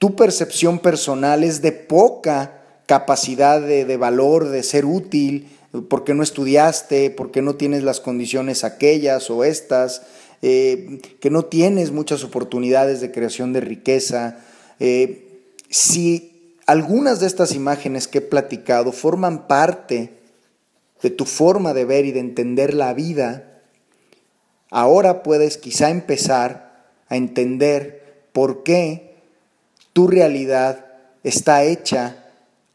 tu 0.00 0.16
percepción 0.16 0.78
personal 0.78 1.44
es 1.44 1.60
de 1.60 1.72
poca 1.72 2.62
capacidad 2.86 3.60
de, 3.60 3.84
de 3.84 3.96
valor, 3.98 4.48
de 4.48 4.62
ser 4.62 4.86
útil, 4.86 5.46
porque 5.90 6.14
no 6.14 6.22
estudiaste, 6.22 7.10
porque 7.10 7.42
no 7.42 7.56
tienes 7.56 7.82
las 7.82 8.00
condiciones 8.00 8.64
aquellas 8.64 9.28
o 9.28 9.44
estas, 9.44 10.00
eh, 10.40 11.00
que 11.20 11.28
no 11.28 11.44
tienes 11.44 11.92
muchas 11.92 12.24
oportunidades 12.24 13.02
de 13.02 13.12
creación 13.12 13.52
de 13.52 13.60
riqueza. 13.60 14.38
Eh, 14.78 15.42
si 15.68 16.56
algunas 16.64 17.20
de 17.20 17.26
estas 17.26 17.54
imágenes 17.54 18.08
que 18.08 18.18
he 18.18 18.22
platicado 18.22 18.92
forman 18.92 19.48
parte 19.48 20.14
de 21.02 21.10
tu 21.10 21.26
forma 21.26 21.74
de 21.74 21.84
ver 21.84 22.06
y 22.06 22.12
de 22.12 22.20
entender 22.20 22.72
la 22.72 22.94
vida, 22.94 23.60
ahora 24.70 25.22
puedes 25.22 25.58
quizá 25.58 25.90
empezar 25.90 26.88
a 27.10 27.16
entender 27.18 28.24
por 28.32 28.62
qué 28.62 29.09
tu 29.92 30.06
realidad 30.06 30.86
está 31.22 31.64
hecha 31.64 32.24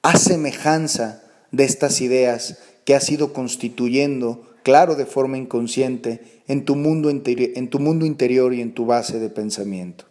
a 0.01 0.17
semejanza 0.17 1.23
de 1.51 1.63
estas 1.63 2.01
ideas 2.01 2.57
que 2.85 2.95
has 2.95 3.09
ido 3.09 3.33
constituyendo 3.33 4.43
claro 4.63 4.95
de 4.95 5.05
forma 5.05 5.37
inconsciente 5.37 6.41
en 6.47 6.65
tu, 6.65 6.75
mundo 6.75 7.09
en 7.09 7.69
tu 7.69 7.79
mundo 7.79 8.05
interior 8.05 8.53
y 8.53 8.61
en 8.61 8.73
tu 8.73 8.85
base 8.85 9.19
de 9.19 9.29
pensamiento. 9.29 10.05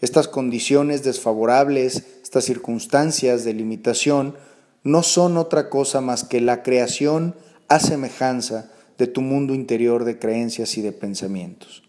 Estas 0.00 0.28
condiciones 0.28 1.02
desfavorables, 1.02 2.04
estas 2.22 2.44
circunstancias 2.44 3.44
de 3.44 3.54
limitación, 3.54 4.36
no 4.84 5.02
son 5.02 5.36
otra 5.36 5.68
cosa 5.70 6.00
más 6.00 6.24
que 6.24 6.40
la 6.40 6.62
creación 6.62 7.34
a 7.68 7.80
semejanza 7.80 8.70
de 8.98 9.06
tu 9.06 9.20
mundo 9.20 9.54
interior 9.54 10.04
de 10.04 10.18
creencias 10.18 10.76
y 10.78 10.82
de 10.82 10.92
pensamientos. 10.92 11.82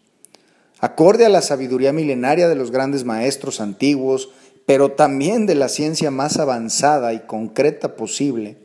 Acorde 0.79 1.25
a 1.25 1.29
la 1.29 1.41
sabiduría 1.41 1.91
milenaria 1.91 2.47
de 2.47 2.55
los 2.55 2.71
grandes 2.71 3.03
maestros 3.03 3.61
antiguos, 3.61 4.29
pero 4.67 4.91
también 4.91 5.45
de 5.45 5.55
la 5.55 5.69
ciencia 5.69 6.11
más 6.11 6.39
avanzada 6.39 7.13
y 7.13 7.21
concreta 7.21 7.95
posible, 7.95 8.57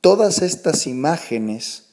todas 0.00 0.40
estas 0.40 0.86
imágenes 0.86 1.90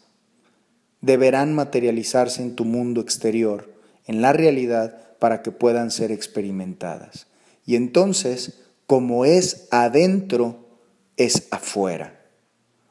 deberán 1.02 1.54
materializarse 1.54 2.42
en 2.42 2.56
tu 2.56 2.64
mundo 2.64 3.02
exterior, 3.02 3.70
en 4.06 4.22
la 4.22 4.32
realidad, 4.32 5.18
para 5.20 5.42
que 5.42 5.52
puedan 5.52 5.92
ser 5.92 6.10
experimentadas. 6.10 7.28
Y 7.66 7.76
entonces, 7.76 8.62
como 8.88 9.26
es 9.26 9.68
adentro, 9.72 10.66
es 11.18 11.50
afuera. 11.52 12.22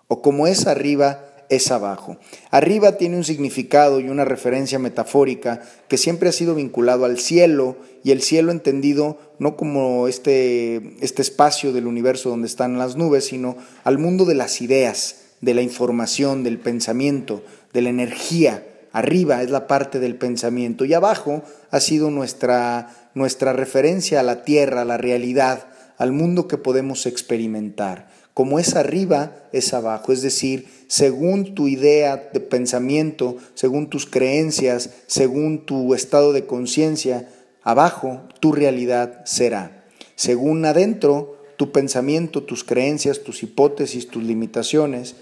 O 0.06 0.20
como 0.20 0.46
es 0.46 0.66
arriba, 0.66 1.31
es 1.48 1.70
abajo. 1.70 2.16
Arriba 2.50 2.96
tiene 2.96 3.16
un 3.16 3.24
significado 3.24 4.00
y 4.00 4.08
una 4.08 4.24
referencia 4.24 4.78
metafórica 4.78 5.62
que 5.88 5.98
siempre 5.98 6.28
ha 6.28 6.32
sido 6.32 6.54
vinculado 6.54 7.04
al 7.04 7.18
cielo 7.18 7.76
y 8.04 8.10
el 8.10 8.22
cielo 8.22 8.52
entendido 8.52 9.18
no 9.38 9.56
como 9.56 10.08
este, 10.08 10.96
este 11.04 11.22
espacio 11.22 11.72
del 11.72 11.86
universo 11.86 12.30
donde 12.30 12.46
están 12.46 12.78
las 12.78 12.96
nubes, 12.96 13.26
sino 13.26 13.56
al 13.84 13.98
mundo 13.98 14.24
de 14.24 14.34
las 14.34 14.60
ideas, 14.60 15.16
de 15.40 15.54
la 15.54 15.62
información, 15.62 16.44
del 16.44 16.58
pensamiento, 16.58 17.42
de 17.72 17.82
la 17.82 17.90
energía. 17.90 18.66
Arriba 18.92 19.42
es 19.42 19.50
la 19.50 19.66
parte 19.66 19.98
del 20.00 20.16
pensamiento 20.16 20.84
y 20.84 20.94
abajo 20.94 21.42
ha 21.70 21.80
sido 21.80 22.10
nuestra, 22.10 23.10
nuestra 23.14 23.52
referencia 23.52 24.20
a 24.20 24.22
la 24.22 24.44
tierra, 24.44 24.82
a 24.82 24.86
la 24.86 24.98
realidad, 24.98 25.66
al 25.98 26.12
mundo 26.12 26.46
que 26.46 26.58
podemos 26.58 27.06
experimentar. 27.06 28.11
Como 28.34 28.58
es 28.58 28.74
arriba, 28.76 29.36
es 29.52 29.74
abajo. 29.74 30.12
Es 30.12 30.22
decir, 30.22 30.66
según 30.86 31.54
tu 31.54 31.68
idea 31.68 32.30
de 32.32 32.40
pensamiento, 32.40 33.36
según 33.54 33.88
tus 33.90 34.06
creencias, 34.06 34.90
según 35.06 35.66
tu 35.66 35.94
estado 35.94 36.32
de 36.32 36.46
conciencia, 36.46 37.28
abajo 37.62 38.22
tu 38.40 38.52
realidad 38.52 39.24
será. 39.24 39.84
Según 40.16 40.64
adentro, 40.64 41.38
tu 41.56 41.72
pensamiento, 41.72 42.42
tus 42.42 42.64
creencias, 42.64 43.20
tus 43.20 43.42
hipótesis, 43.42 44.08
tus 44.08 44.22
limitaciones, 44.22 45.14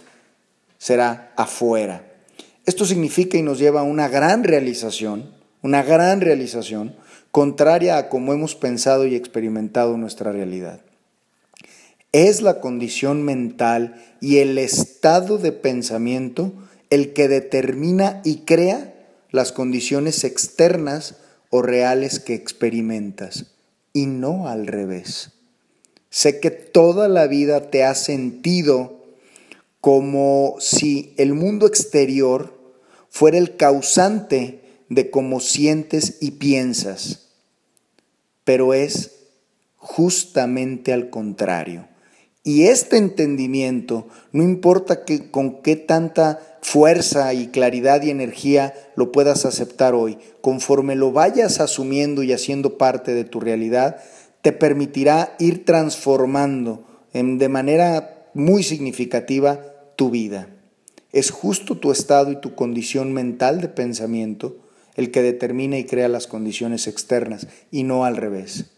será 0.79 1.33
afuera. 1.37 2.05
Esto 2.65 2.85
significa 2.85 3.37
y 3.37 3.43
nos 3.43 3.59
lleva 3.59 3.81
a 3.81 3.85
una 3.85 4.09
gran 4.09 4.45
realización, 4.45 5.31
una 5.63 5.83
gran 5.83 6.21
realización, 6.21 6.95
contraria 7.31 7.99
a 7.99 8.09
como 8.09 8.33
hemos 8.33 8.55
pensado 8.55 9.07
y 9.07 9.15
experimentado 9.15 9.97
nuestra 9.97 10.33
realidad. 10.33 10.81
Es 12.13 12.43
la 12.43 12.61
condición 12.61 13.23
mental 13.23 14.03
y 14.21 14.39
el 14.39 14.59
estado 14.59 15.39
de 15.39 15.53
pensamiento 15.53 16.53
el 16.91 17.13
que 17.13 17.29
determina 17.29 18.21
y 18.25 18.39
crea 18.39 18.95
las 19.31 19.53
condiciones 19.53 20.25
externas 20.25 21.17
o 21.51 21.63
reales 21.63 22.19
que 22.19 22.35
experimentas, 22.35 23.47
y 23.93 24.07
no 24.07 24.49
al 24.49 24.67
revés. 24.67 25.31
Sé 26.11 26.41
que 26.41 26.51
toda 26.51 27.09
la 27.09 27.29
vida 27.29 27.71
te 27.71 27.85
has 27.85 28.03
sentido 28.03 29.05
como 29.81 30.57
si 30.59 31.15
el 31.17 31.35
mundo 31.35 31.67
exterior 31.67 32.59
fuera 33.09 33.39
el 33.39 33.57
causante 33.57 34.61
de 34.89 35.11
cómo 35.11 35.39
sientes 35.39 36.19
y 36.21 36.33
piensas, 36.33 37.29
pero 38.43 38.75
es 38.75 39.13
justamente 39.77 40.93
al 40.93 41.11
contrario. 41.11 41.90
Y 42.51 42.65
este 42.65 42.97
entendimiento, 42.97 44.09
no 44.33 44.43
importa 44.43 45.05
que, 45.05 45.31
con 45.31 45.63
qué 45.63 45.77
tanta 45.77 46.41
fuerza 46.63 47.33
y 47.33 47.47
claridad 47.47 48.03
y 48.03 48.11
energía 48.11 48.75
lo 48.97 49.13
puedas 49.13 49.47
aceptar 49.47 49.95
hoy, 49.95 50.19
conforme 50.41 50.97
lo 50.97 51.13
vayas 51.13 51.61
asumiendo 51.61 52.25
y 52.25 52.33
haciendo 52.33 52.77
parte 52.77 53.15
de 53.15 53.23
tu 53.23 53.39
realidad, 53.39 53.99
te 54.43 54.51
permitirá 54.51 55.37
ir 55.39 55.65
transformando 55.65 56.85
de 57.13 57.49
manera 57.49 58.27
muy 58.35 58.65
significativa 58.65 59.61
tu 59.95 60.11
vida. 60.11 60.49
Es 61.13 61.31
justo 61.31 61.79
tu 61.79 61.93
estado 61.93 62.33
y 62.33 62.41
tu 62.41 62.57
condición 62.57 63.13
mental 63.13 63.61
de 63.61 63.69
pensamiento 63.69 64.57
el 64.97 65.13
que 65.13 65.23
determina 65.23 65.79
y 65.79 65.85
crea 65.85 66.09
las 66.09 66.27
condiciones 66.27 66.89
externas 66.89 67.47
y 67.71 67.85
no 67.85 68.05
al 68.05 68.17
revés. 68.17 68.73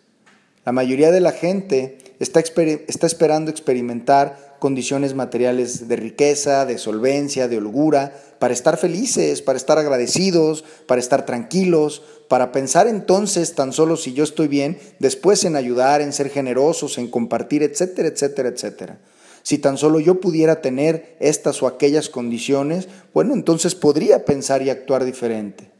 La 0.66 0.72
mayoría 0.72 1.10
de 1.10 1.20
la 1.20 1.32
gente 1.32 2.01
está, 2.22 2.40
está 2.40 3.06
esperando 3.06 3.50
experimentar 3.50 4.56
condiciones 4.60 5.14
materiales 5.14 5.88
de 5.88 5.96
riqueza, 5.96 6.64
de 6.66 6.78
solvencia, 6.78 7.48
de 7.48 7.58
holgura, 7.58 8.16
para 8.38 8.54
estar 8.54 8.76
felices, 8.76 9.42
para 9.42 9.56
estar 9.56 9.76
agradecidos, 9.76 10.64
para 10.86 11.00
estar 11.00 11.26
tranquilos, 11.26 12.02
para 12.28 12.52
pensar 12.52 12.86
entonces 12.86 13.54
tan 13.54 13.72
solo 13.72 13.96
si 13.96 14.12
yo 14.12 14.22
estoy 14.22 14.46
bien, 14.46 14.78
después 15.00 15.44
en 15.44 15.56
ayudar, 15.56 16.00
en 16.00 16.12
ser 16.12 16.30
generosos, 16.30 16.96
en 16.98 17.08
compartir, 17.08 17.64
etcétera, 17.64 18.08
etcétera, 18.08 18.50
etcétera. 18.50 19.00
Si 19.42 19.58
tan 19.58 19.76
solo 19.76 19.98
yo 19.98 20.20
pudiera 20.20 20.60
tener 20.60 21.16
estas 21.18 21.60
o 21.62 21.66
aquellas 21.66 22.08
condiciones, 22.08 22.88
bueno, 23.12 23.34
entonces 23.34 23.74
podría 23.74 24.24
pensar 24.24 24.62
y 24.62 24.70
actuar 24.70 25.04
diferente. 25.04 25.72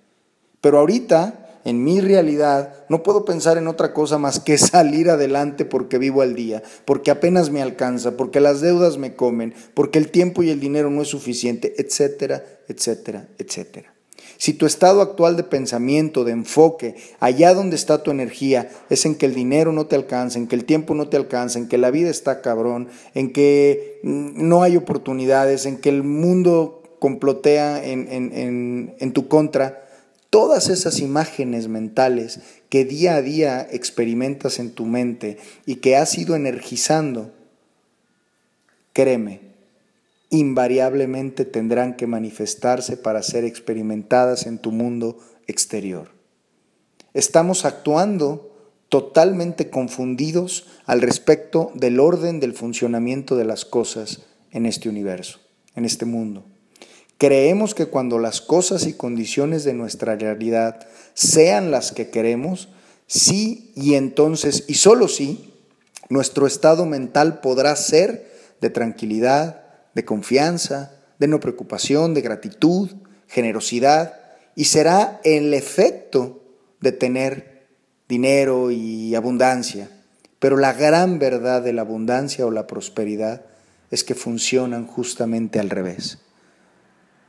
Pero 0.61 0.81
ahorita 0.81 1.41
en 1.64 1.85
mi 1.85 2.01
realidad, 2.01 2.75
no 2.88 3.03
puedo 3.03 3.25
pensar 3.25 3.59
en 3.59 3.68
otra 3.68 3.92
cosa 3.92 4.18
más 4.18 4.40
que 4.40 4.59
salir 4.59 5.11
adelante 5.11 5.64
porque 5.64 5.98
vivo 5.98 6.22
al 6.22 6.35
día, 6.35 6.62
porque 6.85 7.11
apenas 7.11 7.51
me 7.51 7.62
alcanza, 7.62 8.16
porque 8.16 8.40
las 8.40 8.61
deudas 8.61 8.98
me 8.98 9.14
comen, 9.14 9.55
porque 9.75 9.98
el 9.98 10.11
tiempo 10.11 10.42
y 10.42 10.51
el 10.51 10.61
dinero 10.61 10.90
no 10.90 11.03
es 11.03 11.09
suficiente, 11.09 11.75
etcétera, 11.79 12.44
etcétera, 12.68 13.29
etcétera. 13.38 13.92
Si 14.38 14.55
tu 14.55 14.66
estado 14.66 15.03
actual 15.03 15.37
de 15.37 15.44
pensamiento, 15.44 16.25
de 16.25 16.33
enfoque, 16.33 16.96
allá 17.20 17.55
donde 17.55 17.77
está 17.77 18.03
tu 18.03 18.11
energía, 18.11 18.70
es 18.90 19.07
en 19.07 19.14
que 19.14 19.27
el 19.27 19.35
dinero 19.35 19.72
no 19.72 19.87
te 19.87 19.94
alcanza, 19.94 20.38
en 20.38 20.48
que 20.48 20.57
el 20.57 20.64
tiempo 20.64 20.94
no 20.94 21.09
te 21.09 21.16
alcanza, 21.16 21.61
en 21.61 21.68
que 21.68 21.79
la 21.79 21.92
vida 21.92 22.11
está 22.11 22.40
cabrón, 22.40 22.88
en 23.14 23.33
que 23.33 24.01
mm, 24.03 24.48
no 24.48 24.64
hay 24.64 24.77
oportunidades, 24.77 25.64
en 25.66 25.77
que 25.77 25.90
el 25.90 26.03
mundo 26.03 26.83
complotea 26.98 27.85
en, 27.85 28.09
en, 28.11 28.94
en 28.98 29.12
tu 29.12 29.29
contra, 29.29 29.83
todas 30.32 30.70
esas 30.70 31.00
imágenes 31.00 31.68
mentales 31.68 32.40
que 32.70 32.86
día 32.86 33.16
a 33.16 33.20
día 33.20 33.68
experimentas 33.70 34.58
en 34.60 34.70
tu 34.72 34.86
mente 34.86 35.36
y 35.66 35.76
que 35.76 35.94
has 35.94 36.16
ido 36.16 36.34
energizando, 36.34 37.34
créeme, 38.94 39.42
invariablemente 40.30 41.44
tendrán 41.44 41.96
que 41.96 42.06
manifestarse 42.06 42.96
para 42.96 43.22
ser 43.22 43.44
experimentadas 43.44 44.46
en 44.46 44.56
tu 44.56 44.72
mundo 44.72 45.18
exterior. 45.46 46.12
Estamos 47.12 47.66
actuando 47.66 48.56
totalmente 48.88 49.68
confundidos 49.68 50.66
al 50.86 51.02
respecto 51.02 51.72
del 51.74 52.00
orden 52.00 52.40
del 52.40 52.54
funcionamiento 52.54 53.36
de 53.36 53.44
las 53.44 53.66
cosas 53.66 54.22
en 54.50 54.64
este 54.64 54.88
universo, 54.88 55.40
en 55.76 55.84
este 55.84 56.06
mundo. 56.06 56.46
Creemos 57.22 57.76
que 57.76 57.87
cuando 57.87 58.18
las 58.18 58.40
cosas 58.40 58.85
y 58.88 58.94
condiciones 58.94 59.62
de 59.62 59.74
nuestra 59.74 60.16
realidad 60.16 60.88
sean 61.14 61.70
las 61.70 61.92
que 61.92 62.11
queremos, 62.11 62.68
sí 63.06 63.70
y 63.76 63.94
entonces, 63.94 64.64
y 64.66 64.74
solo 64.74 65.06
sí, 65.06 65.54
nuestro 66.08 66.48
estado 66.48 66.85
mental 66.85 67.38
podrá 67.38 67.76
ser 67.76 68.28
de 68.61 68.70
tranquilidad, 68.70 69.62
de 69.94 70.04
confianza, 70.04 70.96
de 71.20 71.28
no 71.28 71.38
preocupación, 71.38 72.12
de 72.12 72.22
gratitud, 72.22 72.90
generosidad, 73.28 74.18
y 74.56 74.64
será 74.64 75.20
el 75.22 75.54
efecto 75.54 76.42
de 76.80 76.90
tener 76.90 77.68
dinero 78.08 78.72
y 78.72 79.14
abundancia. 79.14 79.88
Pero 80.40 80.56
la 80.56 80.72
gran 80.72 81.20
verdad 81.20 81.62
de 81.62 81.72
la 81.72 81.82
abundancia 81.82 82.44
o 82.46 82.50
la 82.50 82.66
prosperidad 82.66 83.42
es 83.92 84.02
que 84.02 84.16
funcionan 84.16 84.88
justamente 84.88 85.61
al 85.61 85.70
revés. 85.70 86.18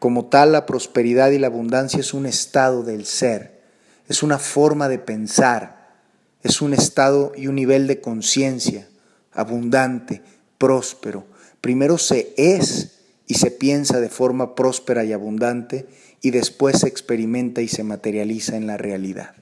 Como 0.04 0.26
tal, 0.26 0.52
la 0.52 0.66
prosperidad 0.66 1.32
y 1.32 1.40
la 1.40 1.48
abundancia 1.48 2.02
es 2.02 2.14
un 2.14 2.26
estado 2.26 2.84
del 2.84 3.06
ser, 3.06 3.62
es 4.10 4.22
una 4.22 4.38
forma 4.38 4.90
de 4.90 5.00
pensar, 5.00 5.94
es 6.42 6.62
un 6.62 6.74
estado 6.74 7.32
y 7.38 7.48
un 7.48 7.56
nivel 7.56 7.88
de 7.88 8.02
conciencia 8.02 8.90
abundante, 9.32 10.22
próspero. 10.58 11.26
Primero 11.62 11.98
se 11.98 12.34
es 12.36 13.00
y 13.28 13.36
se 13.36 13.50
piensa 13.50 14.02
de 14.02 14.10
forma 14.10 14.56
próspera 14.56 15.06
y 15.06 15.14
abundante 15.14 15.88
y 16.20 16.32
después 16.32 16.82
se 16.82 16.90
experimenta 16.90 17.62
y 17.62 17.70
se 17.70 17.86
materializa 17.86 18.58
en 18.58 18.68
la 18.68 18.76
realidad. 18.76 19.36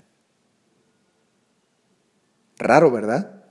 Raro, 2.60 2.92
¿verdad? 2.92 3.46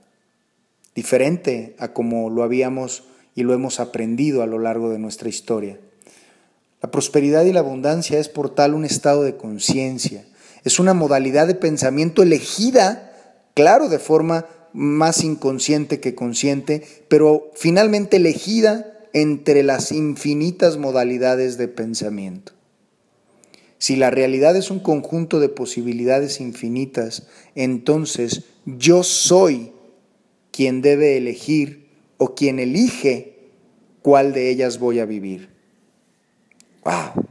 Diferente 0.95 1.75
a 1.77 1.91
como 1.91 2.29
lo 2.29 2.43
habíamos 2.43 3.03
y 3.35 3.43
lo 3.43 3.53
hemos 3.53 3.81
aprendido 3.81 4.43
a 4.43 4.47
lo 4.47 4.59
largo 4.59 4.89
de 4.89 4.99
nuestra 4.99 5.27
historia. 5.27 5.77
La 6.81 6.89
prosperidad 6.89 7.45
y 7.45 7.53
la 7.53 7.59
abundancia 7.59 8.17
es 8.17 8.27
por 8.27 8.55
tal 8.55 8.73
un 8.73 8.85
estado 8.85 9.21
de 9.21 9.37
conciencia, 9.37 10.25
es 10.63 10.79
una 10.79 10.95
modalidad 10.95 11.45
de 11.45 11.53
pensamiento 11.53 12.23
elegida, 12.23 13.13
claro, 13.53 13.87
de 13.87 13.99
forma 13.99 14.47
más 14.73 15.23
inconsciente 15.23 15.99
que 15.99 16.15
consciente, 16.15 16.83
pero 17.07 17.51
finalmente 17.55 18.17
elegida 18.17 18.99
entre 19.13 19.61
las 19.61 19.91
infinitas 19.91 20.77
modalidades 20.77 21.57
de 21.57 21.67
pensamiento. 21.67 22.53
Si 23.77 23.95
la 23.95 24.09
realidad 24.09 24.55
es 24.55 24.71
un 24.71 24.79
conjunto 24.79 25.39
de 25.39 25.49
posibilidades 25.49 26.39
infinitas, 26.39 27.27
entonces 27.55 28.45
yo 28.65 29.03
soy 29.03 29.71
quien 30.51 30.81
debe 30.81 31.17
elegir 31.17 31.89
o 32.17 32.33
quien 32.35 32.59
elige 32.59 33.51
cuál 34.01 34.33
de 34.33 34.49
ellas 34.49 34.79
voy 34.79 34.99
a 34.99 35.05
vivir 35.05 35.50
wow, 36.83 37.25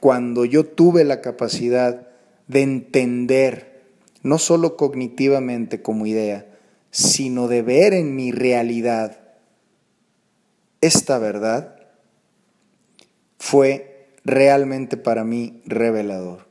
cuando 0.00 0.44
yo 0.44 0.64
tuve 0.64 1.04
la 1.04 1.20
capacidad 1.20 2.08
de 2.48 2.62
entender, 2.62 3.82
no 4.22 4.38
solo 4.38 4.76
cognitivamente 4.76 5.82
como 5.82 6.06
idea, 6.06 6.46
sino 6.90 7.48
de 7.48 7.62
ver 7.62 7.92
en 7.92 8.16
mi 8.16 8.32
realidad 8.32 9.20
esta 10.80 11.18
verdad, 11.18 11.76
fue 13.38 14.08
realmente 14.24 14.96
para 14.96 15.24
mí 15.24 15.62
revelador. 15.66 16.48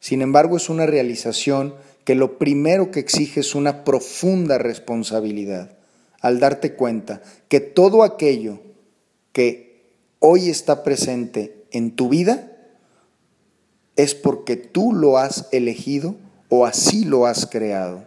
Sin 0.00 0.22
embargo, 0.22 0.56
es 0.56 0.68
una 0.68 0.86
realización 0.86 1.74
que 2.04 2.14
lo 2.14 2.38
primero 2.38 2.90
que 2.90 3.00
exige 3.00 3.40
es 3.40 3.54
una 3.54 3.84
profunda 3.84 4.58
responsabilidad 4.58 5.76
al 6.20 6.40
darte 6.40 6.74
cuenta 6.74 7.22
que 7.48 7.60
todo 7.60 8.02
aquello 8.02 8.60
que 9.32 9.92
hoy 10.20 10.48
está 10.48 10.82
presente 10.82 11.55
en 11.76 11.94
tu 11.94 12.08
vida 12.08 12.52
es 13.96 14.14
porque 14.14 14.56
tú 14.56 14.92
lo 14.92 15.18
has 15.18 15.48
elegido 15.52 16.16
o 16.48 16.66
así 16.66 17.04
lo 17.04 17.26
has 17.26 17.46
creado. 17.46 18.04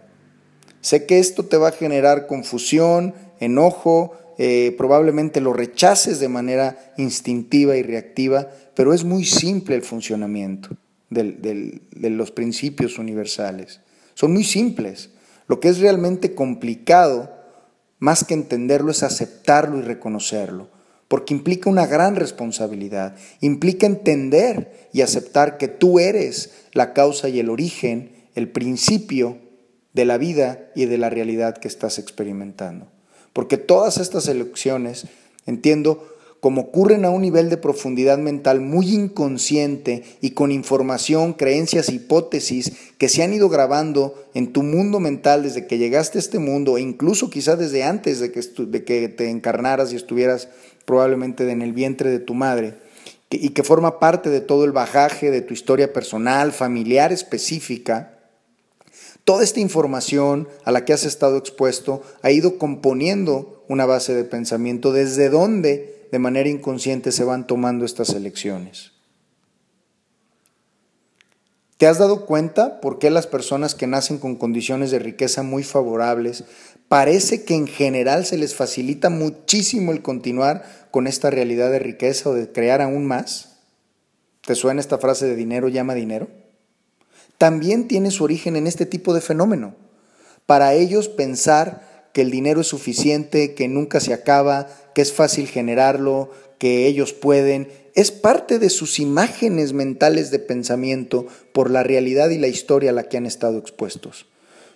Sé 0.82 1.06
que 1.06 1.20
esto 1.20 1.46
te 1.46 1.58
va 1.58 1.70
a 1.70 1.74
generar 1.74 2.28
confusión, 2.28 3.14
enojo, 3.40 4.14
eh, 4.38 4.74
probablemente 4.78 5.42
lo 5.42 5.52
rechaces 5.54 6.20
de 6.20 6.30
manera 6.30 6.94
instintiva 6.98 7.76
y 7.76 7.84
reactiva, 7.84 8.50
pero 8.76 8.94
es 8.94 9.04
muy 9.04 9.26
simple 9.26 9.76
el 9.76 9.82
funcionamiento 9.82 10.70
de 11.10 12.10
los 12.10 12.32
principios 12.32 12.98
universales. 12.98 13.82
son 14.14 14.34
muy 14.34 14.44
simples. 14.44 15.10
Lo 15.48 15.60
que 15.60 15.70
es 15.70 15.80
realmente 15.80 16.36
complicado, 16.36 17.32
más 17.98 18.24
que 18.24 18.34
entenderlo, 18.34 18.92
es 18.92 19.02
aceptarlo 19.02 19.80
y 19.80 19.82
reconocerlo, 19.82 20.70
porque 21.10 21.34
implica 21.34 21.70
una 21.70 21.88
gran 21.88 22.16
responsabilidad, 22.16 23.16
implica 23.42 23.88
entender 23.88 24.90
y 24.94 25.02
aceptar 25.02 25.58
que 25.58 25.68
tú 25.68 26.00
eres 26.00 26.52
la 26.72 26.94
causa 26.94 27.28
y 27.28 27.40
el 27.40 27.50
origen, 27.50 28.12
el 28.36 28.50
principio 28.50 29.40
de 29.94 30.06
la 30.06 30.18
vida 30.18 30.70
y 30.76 30.86
de 30.86 31.00
la 31.00 31.10
realidad 31.10 31.58
que 31.58 31.68
estás 31.68 31.98
experimentando. 31.98 32.88
Porque 33.34 33.58
todas 33.58 33.98
estas 33.98 34.28
elecciones, 34.28 35.08
entiendo, 35.48 36.16
como 36.40 36.62
ocurren 36.62 37.04
a 37.06 37.10
un 37.10 37.22
nivel 37.22 37.50
de 37.50 37.58
profundidad 37.58 38.18
mental 38.18 38.62
muy 38.62 38.94
inconsciente 38.94 40.04
y 40.22 40.32
con 40.32 40.52
información, 40.52 41.34
creencias, 41.34 41.90
hipótesis 41.90 42.72
que 42.98 43.10
se 43.10 43.24
han 43.24 43.34
ido 43.34 43.50
grabando 43.50 44.14
en 44.34 44.54
tu 44.54 44.64
mundo 44.64 45.00
mental 45.00 45.44
desde 45.44 45.68
que 45.68 45.78
llegaste 45.78 46.18
a 46.18 46.22
este 46.22 46.40
mundo 46.40 46.78
e 46.78 46.82
incluso 46.82 47.30
quizá 47.30 47.56
desde 47.56 47.84
antes 47.84 48.20
de 48.20 48.32
que, 48.32 48.42
de 48.42 48.84
que 48.86 49.10
te 49.10 49.30
encarnaras 49.30 49.92
y 49.92 49.98
estuvieras 49.98 50.48
probablemente 50.86 51.50
en 51.50 51.62
el 51.62 51.74
vientre 51.74 52.10
de 52.10 52.20
tu 52.20 52.34
madre 52.34 52.76
y 53.30 53.50
que 53.50 53.64
forma 53.64 54.00
parte 54.00 54.30
de 54.30 54.42
todo 54.42 54.66
el 54.66 54.72
bajaje 54.72 55.30
de 55.30 55.42
tu 55.42 55.54
historia 55.54 55.94
personal, 55.94 56.52
familiar 56.52 57.12
específica, 57.12 58.18
toda 59.24 59.44
esta 59.44 59.60
información 59.60 60.48
a 60.66 60.72
la 60.72 60.86
que 60.86 60.94
has 60.94 61.06
estado 61.06 61.38
expuesto 61.38 62.02
ha 62.24 62.32
ido 62.32 62.58
componiendo 62.58 63.64
una 63.68 63.86
base 63.86 64.16
de 64.16 64.24
pensamiento 64.24 64.92
desde 64.92 65.30
donde 65.30 66.08
de 66.12 66.20
manera 66.20 66.50
inconsciente 66.50 67.12
se 67.12 67.24
van 67.24 67.46
tomando 67.46 67.86
estas 67.86 68.10
elecciones. 68.10 68.94
¿Te 71.78 71.88
has 71.88 71.98
dado 71.98 72.26
cuenta 72.26 72.82
por 72.82 73.00
qué 73.00 73.10
las 73.10 73.26
personas 73.26 73.74
que 73.74 73.88
nacen 73.88 74.18
con 74.18 74.36
condiciones 74.36 74.92
de 74.92 75.00
riqueza 75.00 75.44
muy 75.44 75.64
favorables 75.64 76.44
parece 76.90 77.44
que 77.46 77.56
en 77.56 77.68
general 77.68 78.26
se 78.26 78.38
les 78.38 78.56
facilita 78.56 79.10
muchísimo 79.10 79.94
el 79.94 80.02
continuar 80.02 80.66
con 80.92 81.08
esta 81.08 81.30
realidad 81.30 81.72
de 81.72 81.80
riqueza 81.80 82.30
o 82.30 82.34
de 82.34 82.52
crear 82.52 82.82
aún 82.82 83.06
más? 83.06 83.60
¿Te 84.46 84.56
suena 84.56 84.82
esta 84.82 84.98
frase 84.98 85.28
de 85.28 85.36
dinero 85.36 85.70
llama 85.70 85.94
dinero? 85.94 86.28
También 87.38 87.88
tiene 87.88 88.12
su 88.12 88.24
origen 88.24 88.56
en 88.56 88.68
este 88.68 88.86
tipo 88.86 89.14
de 89.14 89.22
fenómeno. 89.22 89.76
Para 90.46 90.74
ellos 90.74 91.08
pensar 91.08 92.10
que 92.12 92.22
el 92.22 92.32
dinero 92.32 92.62
es 92.62 92.68
suficiente, 92.68 93.54
que 93.54 93.68
nunca 93.68 94.00
se 94.00 94.14
acaba, 94.14 94.68
que 94.96 95.02
es 95.04 95.14
fácil 95.14 95.48
generarlo, 95.48 96.32
que 96.58 96.88
ellos 96.88 97.14
pueden, 97.14 97.70
es 97.94 98.12
parte 98.12 98.60
de 98.60 98.70
sus 98.70 99.00
imágenes 99.00 99.74
mentales 99.74 100.32
de 100.32 100.40
pensamiento 100.40 101.28
por 101.54 101.70
la 101.70 101.84
realidad 101.84 102.30
y 102.30 102.38
la 102.38 102.48
historia 102.48 102.90
a 102.90 102.94
la 102.94 103.04
que 103.04 103.18
han 103.18 103.26
estado 103.26 103.60
expuestos. 103.60 104.29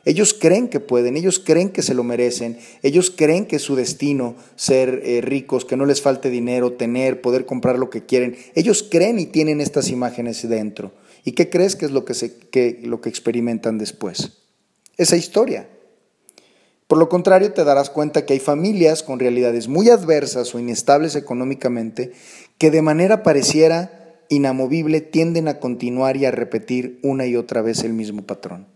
Ellos 0.05 0.33
creen 0.33 0.67
que 0.67 0.81
pueden, 0.81 1.15
ellos 1.15 1.39
creen 1.39 1.69
que 1.69 1.81
se 1.81 1.93
lo 1.93 2.03
merecen, 2.03 2.57
ellos 2.81 3.09
creen 3.09 3.45
que 3.45 3.55
es 3.55 3.61
su 3.61 3.75
destino 3.75 4.35
ser 4.55 5.01
eh, 5.05 5.21
ricos, 5.21 5.63
que 5.63 5.77
no 5.77 5.85
les 5.85 6.01
falte 6.01 6.29
dinero, 6.29 6.73
tener, 6.73 7.21
poder 7.21 7.45
comprar 7.45 7.79
lo 7.79 7.89
que 7.89 8.05
quieren. 8.05 8.35
Ellos 8.53 8.85
creen 8.89 9.17
y 9.19 9.27
tienen 9.27 9.61
estas 9.61 9.89
imágenes 9.89 10.47
dentro. 10.47 10.91
¿Y 11.23 11.31
qué 11.31 11.49
crees 11.49 11.77
que 11.77 11.85
es 11.85 11.91
lo 11.91 12.03
que, 12.03 12.15
se, 12.15 12.35
que, 12.35 12.81
lo 12.83 12.99
que 12.99 13.07
experimentan 13.07 13.77
después? 13.77 14.39
Esa 14.97 15.15
historia. 15.15 15.69
Por 16.87 16.97
lo 16.97 17.07
contrario, 17.07 17.53
te 17.53 17.63
darás 17.63 17.89
cuenta 17.89 18.25
que 18.25 18.33
hay 18.33 18.39
familias 18.39 19.03
con 19.03 19.19
realidades 19.19 19.69
muy 19.69 19.89
adversas 19.89 20.53
o 20.53 20.59
inestables 20.59 21.15
económicamente 21.15 22.11
que 22.57 22.71
de 22.71 22.81
manera 22.81 23.23
pareciera 23.23 24.19
inamovible 24.29 24.99
tienden 24.99 25.47
a 25.47 25.59
continuar 25.59 26.17
y 26.17 26.25
a 26.25 26.31
repetir 26.31 26.99
una 27.03 27.25
y 27.25 27.37
otra 27.37 27.61
vez 27.61 27.83
el 27.85 27.93
mismo 27.93 28.23
patrón. 28.23 28.72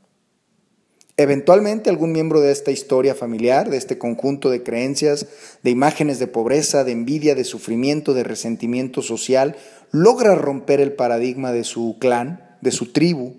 Eventualmente 1.19 1.89
algún 1.89 2.11
miembro 2.11 2.41
de 2.41 2.51
esta 2.51 2.69
historia 2.69 3.15
familiar, 3.15 3.71
de 3.71 3.77
este 3.77 3.97
conjunto 3.97 4.51
de 4.51 4.61
creencias, 4.61 5.25
de 5.63 5.71
imágenes 5.71 6.19
de 6.19 6.27
pobreza, 6.27 6.83
de 6.83 6.91
envidia, 6.91 7.33
de 7.33 7.43
sufrimiento, 7.43 8.13
de 8.13 8.23
resentimiento 8.23 9.01
social, 9.01 9.55
logra 9.91 10.35
romper 10.35 10.79
el 10.79 10.93
paradigma 10.93 11.51
de 11.51 11.63
su 11.63 11.97
clan, 11.99 12.57
de 12.61 12.71
su 12.71 12.91
tribu, 12.91 13.35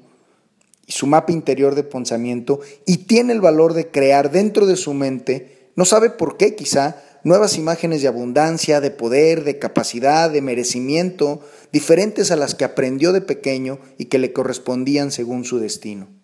y 0.89 0.93
su 0.93 1.07
mapa 1.07 1.33
interior 1.33 1.75
de 1.75 1.85
pensamiento 1.85 2.61
y 2.87 3.05
tiene 3.05 3.35
el 3.35 3.43
valor 3.43 3.75
de 3.75 3.91
crear 3.91 4.33
dentro 4.33 4.67
de 4.67 4.77
su 4.77 4.95
mente, 4.95 5.71
no 5.77 5.85
sabe 5.85 6.09
por 6.11 6.39
qué 6.39 6.57
quizá, 6.57 6.97
nuevas 7.25 7.59
imágenes 7.59 8.01
de 8.01 8.09
abundancia, 8.09 8.81
de 8.81 8.91
poder, 8.91 9.45
de 9.45 9.59
capacidad, 9.59 10.31
de 10.31 10.41
merecimiento, 10.41 11.41
diferentes 11.73 12.31
a 12.31 12.37
las 12.37 12.55
que 12.55 12.65
aprendió 12.65 13.13
de 13.13 13.21
pequeño 13.21 13.79
y 13.99 14.07
que 14.07 14.19
le 14.19 14.33
correspondían 14.33 15.13
según 15.13 15.45
su 15.45 15.59
destino. 15.59 16.18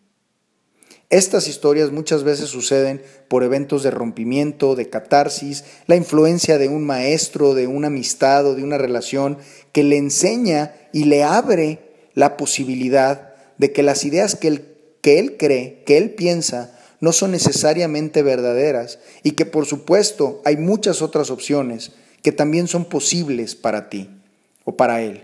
Estas 1.15 1.47
historias 1.47 1.93
muchas 1.93 2.25
veces 2.25 2.49
suceden 2.49 3.01
por 3.29 3.45
eventos 3.45 3.85
de 3.85 3.93
rompimiento, 3.93 4.75
de 4.75 4.91
catarsis, 4.91 5.63
la 5.87 5.95
influencia 5.95 6.59
de 6.59 6.67
un 6.67 6.85
maestro, 6.85 7.55
de 7.55 7.69
una 7.69 7.87
amistad 7.87 8.45
o 8.49 8.57
de 8.57 8.65
una 8.65 8.79
relación 8.79 9.39
que 9.71 9.85
le 9.85 9.97
enseña 9.97 10.75
y 10.93 11.05
le 11.05 11.23
abre 11.23 11.79
la 12.15 12.37
posibilidad 12.37 13.33
de 13.59 13.71
que 13.71 13.85
las 13.85 14.05
ideas 14.05 14.35
que 14.35 14.49
él, 14.49 14.65
que 15.03 15.21
él 15.21 15.37
cree, 15.37 15.85
que 15.87 15.99
él 15.99 16.11
piensa, 16.11 16.77
no 16.99 17.13
son 17.13 17.31
necesariamente 17.31 18.25
verdaderas 18.25 18.99
y 19.23 19.33
que 19.33 19.47
por 19.47 19.67
supuesto 19.67 20.43
hay 20.45 20.57
muchas 20.57 21.01
otras 21.01 21.31
opciones 21.31 21.93
que 22.23 22.33
también 22.33 22.67
son 22.67 22.87
posibles 22.87 23.55
para 23.55 23.89
ti 23.89 24.11
o 24.65 24.77
para 24.77 25.01
él. 25.01 25.23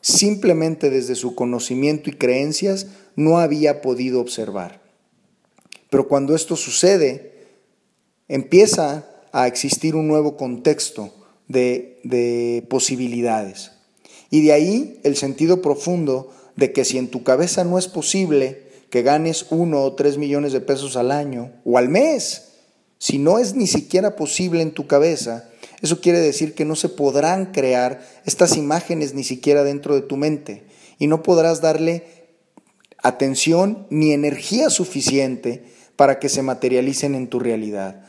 Simplemente 0.00 0.90
desde 0.90 1.14
su 1.14 1.36
conocimiento 1.36 2.10
y 2.10 2.14
creencias 2.14 2.88
no 3.14 3.38
había 3.38 3.82
podido 3.82 4.20
observar. 4.20 4.87
Pero 5.90 6.08
cuando 6.08 6.34
esto 6.34 6.56
sucede, 6.56 7.46
empieza 8.28 9.06
a 9.32 9.46
existir 9.46 9.94
un 9.94 10.08
nuevo 10.08 10.36
contexto 10.36 11.12
de, 11.48 12.00
de 12.04 12.64
posibilidades. 12.68 13.72
Y 14.30 14.42
de 14.42 14.52
ahí 14.52 15.00
el 15.04 15.16
sentido 15.16 15.62
profundo 15.62 16.30
de 16.56 16.72
que 16.72 16.84
si 16.84 16.98
en 16.98 17.08
tu 17.08 17.22
cabeza 17.22 17.64
no 17.64 17.78
es 17.78 17.88
posible 17.88 18.68
que 18.90 19.02
ganes 19.02 19.46
uno 19.50 19.82
o 19.82 19.94
tres 19.94 20.18
millones 20.18 20.52
de 20.52 20.60
pesos 20.60 20.96
al 20.96 21.10
año 21.10 21.52
o 21.64 21.78
al 21.78 21.88
mes, 21.88 22.48
si 22.98 23.18
no 23.18 23.38
es 23.38 23.54
ni 23.54 23.66
siquiera 23.66 24.16
posible 24.16 24.60
en 24.62 24.72
tu 24.72 24.86
cabeza, 24.86 25.48
eso 25.80 26.00
quiere 26.00 26.18
decir 26.18 26.54
que 26.54 26.64
no 26.64 26.74
se 26.74 26.88
podrán 26.88 27.52
crear 27.52 28.04
estas 28.26 28.56
imágenes 28.56 29.14
ni 29.14 29.22
siquiera 29.24 29.62
dentro 29.62 29.94
de 29.94 30.02
tu 30.02 30.16
mente 30.16 30.64
y 30.98 31.06
no 31.06 31.22
podrás 31.22 31.60
darle 31.60 32.04
atención 33.08 33.86
ni 33.90 34.12
energía 34.12 34.70
suficiente 34.70 35.64
para 35.96 36.18
que 36.18 36.28
se 36.28 36.42
materialicen 36.42 37.14
en 37.14 37.26
tu 37.28 37.40
realidad. 37.40 38.04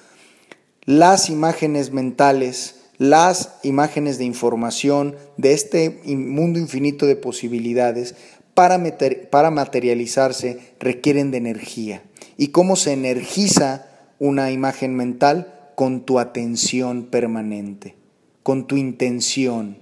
Las 0.86 1.30
imágenes 1.30 1.92
mentales, 1.92 2.76
las 2.98 3.56
imágenes 3.64 4.18
de 4.18 4.26
información 4.26 5.16
de 5.38 5.54
este 5.54 6.02
mundo 6.06 6.60
infinito 6.60 7.08
de 7.08 7.16
posibilidades 7.16 8.16
para, 8.54 9.52
materializarse 9.52 10.60
requieren 10.80 11.32
de 11.32 11.38
energía. 11.38 12.04
¿Y 12.38 12.50
cómo 12.50 12.76
se 12.76 12.92
energiza 12.92 13.88
una 14.20 14.52
imagen 14.52 14.96
mental? 14.96 15.72
Con 15.76 16.02
tu 16.02 16.20
atención 16.20 17.06
permanente, 17.06 17.96
con 18.44 18.68
tu 18.68 18.76
intención. 18.76 19.78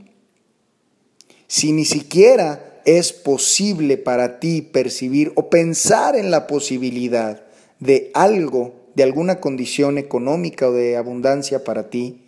Si 1.47 1.71
ni 1.71 1.86
siquiera 1.86 2.76
es 2.88 3.12
posible 3.12 3.97
para 3.97 4.39
ti 4.39 4.62
percibir 4.62 5.34
o 5.36 5.50
pensar 5.50 6.15
en 6.15 6.32
la 6.32 6.47
posibilidad 6.47 7.43
de 7.82 8.12
algo, 8.13 8.76
de 8.95 9.04
alguna 9.04 9.41
condición 9.41 9.97
económica 9.97 10.69
o 10.69 10.71
de 10.71 10.95
abundancia 10.95 11.65
para 11.65 11.89
ti, 11.89 12.23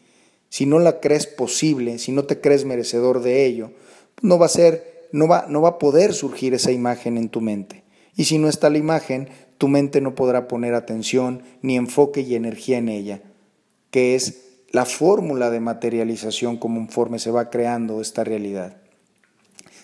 si 0.49 0.65
no 0.65 0.79
la 0.79 0.99
crees 0.99 1.27
posible, 1.27 1.97
si 1.97 2.11
no 2.11 2.25
te 2.25 2.41
crees 2.41 2.65
merecedor 2.65 3.21
de 3.21 3.45
ello, 3.45 3.71
no 4.21 4.37
va 4.37 4.47
a 4.47 4.49
ser 4.49 5.07
no 5.13 5.29
va, 5.29 5.45
no 5.47 5.61
va 5.61 5.69
a 5.69 5.79
poder 5.79 6.13
surgir 6.13 6.53
esa 6.53 6.71
imagen 6.71 7.17
en 7.17 7.29
tu 7.29 7.39
mente. 7.39 7.83
Y 8.17 8.25
si 8.25 8.37
no 8.37 8.49
está 8.49 8.69
la 8.69 8.77
imagen, 8.77 9.29
tu 9.57 9.69
mente 9.69 10.01
no 10.01 10.13
podrá 10.13 10.49
poner 10.49 10.73
atención, 10.73 11.41
ni 11.61 11.77
enfoque 11.77 12.19
y 12.19 12.35
energía 12.35 12.79
en 12.79 12.89
ella, 12.89 13.21
que 13.91 14.15
es 14.15 14.41
la 14.71 14.83
fórmula 14.83 15.49
de 15.49 15.61
materialización 15.61 16.57
conforme 16.57 17.17
se 17.17 17.31
va 17.31 17.49
creando 17.49 18.01
esta 18.01 18.25
realidad. 18.25 18.77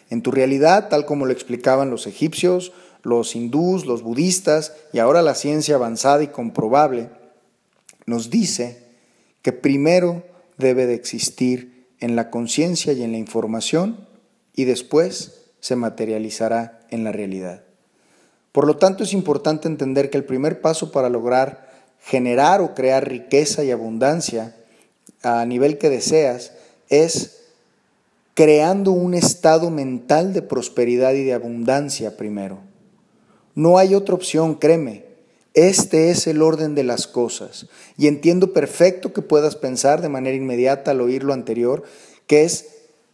En 0.10 0.22
tu 0.22 0.32
realidad, 0.32 0.90
tal 0.90 1.06
como 1.06 1.26
lo 1.26 1.34
explicaban 1.34 1.90
los 1.90 2.08
egipcios, 2.08 2.72
los 3.04 3.36
hindús, 3.36 3.86
los 3.86 4.02
budistas 4.02 4.74
y 4.94 5.00
ahora 5.00 5.22
la 5.22 5.36
ciencia 5.36 5.76
avanzada 5.76 6.24
y 6.24 6.28
comprobable, 6.28 7.10
nos 8.06 8.30
dice 8.30 8.84
que 9.42 9.52
primero 9.52 10.24
debe 10.58 10.86
de 10.86 10.96
existir 10.96 11.88
en 12.00 12.16
la 12.16 12.30
conciencia 12.30 12.94
y 12.94 13.04
en 13.04 13.12
la 13.12 13.18
información 13.18 14.08
y 14.54 14.66
después 14.66 15.46
se 15.60 15.76
materializará 15.76 16.82
en 16.90 17.04
la 17.04 17.12
realidad. 17.12 17.64
Por 18.52 18.68
lo 18.68 18.78
tanto, 18.78 19.04
es 19.04 19.14
importante 19.14 19.68
entender 19.68 20.10
que 20.10 20.18
el 20.18 20.24
primer 20.24 20.62
paso 20.62 20.92
para 20.92 21.10
lograr 21.10 21.66
generar 22.00 22.62
o 22.62 22.76
crear 22.76 23.08
riqueza 23.08 23.64
y 23.64 23.72
abundancia 23.72 24.56
a 25.24 25.46
nivel 25.46 25.78
que 25.78 25.90
deseas 25.90 26.54
es 26.90 27.45
creando 28.36 28.92
un 28.92 29.14
estado 29.14 29.72
mental 29.72 30.34
de 30.34 30.42
prosperidad 30.42 31.14
y 31.14 31.24
de 31.24 31.34
abundancia 31.34 32.18
primero. 32.18 32.60
No 33.56 33.78
hay 33.78 33.96
otra 33.96 34.14
opción, 34.14 34.56
créeme. 34.56 35.06
Este 35.54 36.12
es 36.12 36.28
el 36.28 36.42
orden 36.42 36.76
de 36.76 36.84
las 36.84 37.08
cosas. 37.08 37.68
Y 37.98 38.08
entiendo 38.08 38.52
perfecto 38.52 39.14
que 39.14 39.22
puedas 39.22 39.56
pensar 39.56 40.02
de 40.02 40.10
manera 40.10 40.36
inmediata 40.36 40.92
al 40.92 41.00
oír 41.00 41.24
lo 41.24 41.32
anterior, 41.32 41.84
que 42.28 42.44
es 42.44 42.68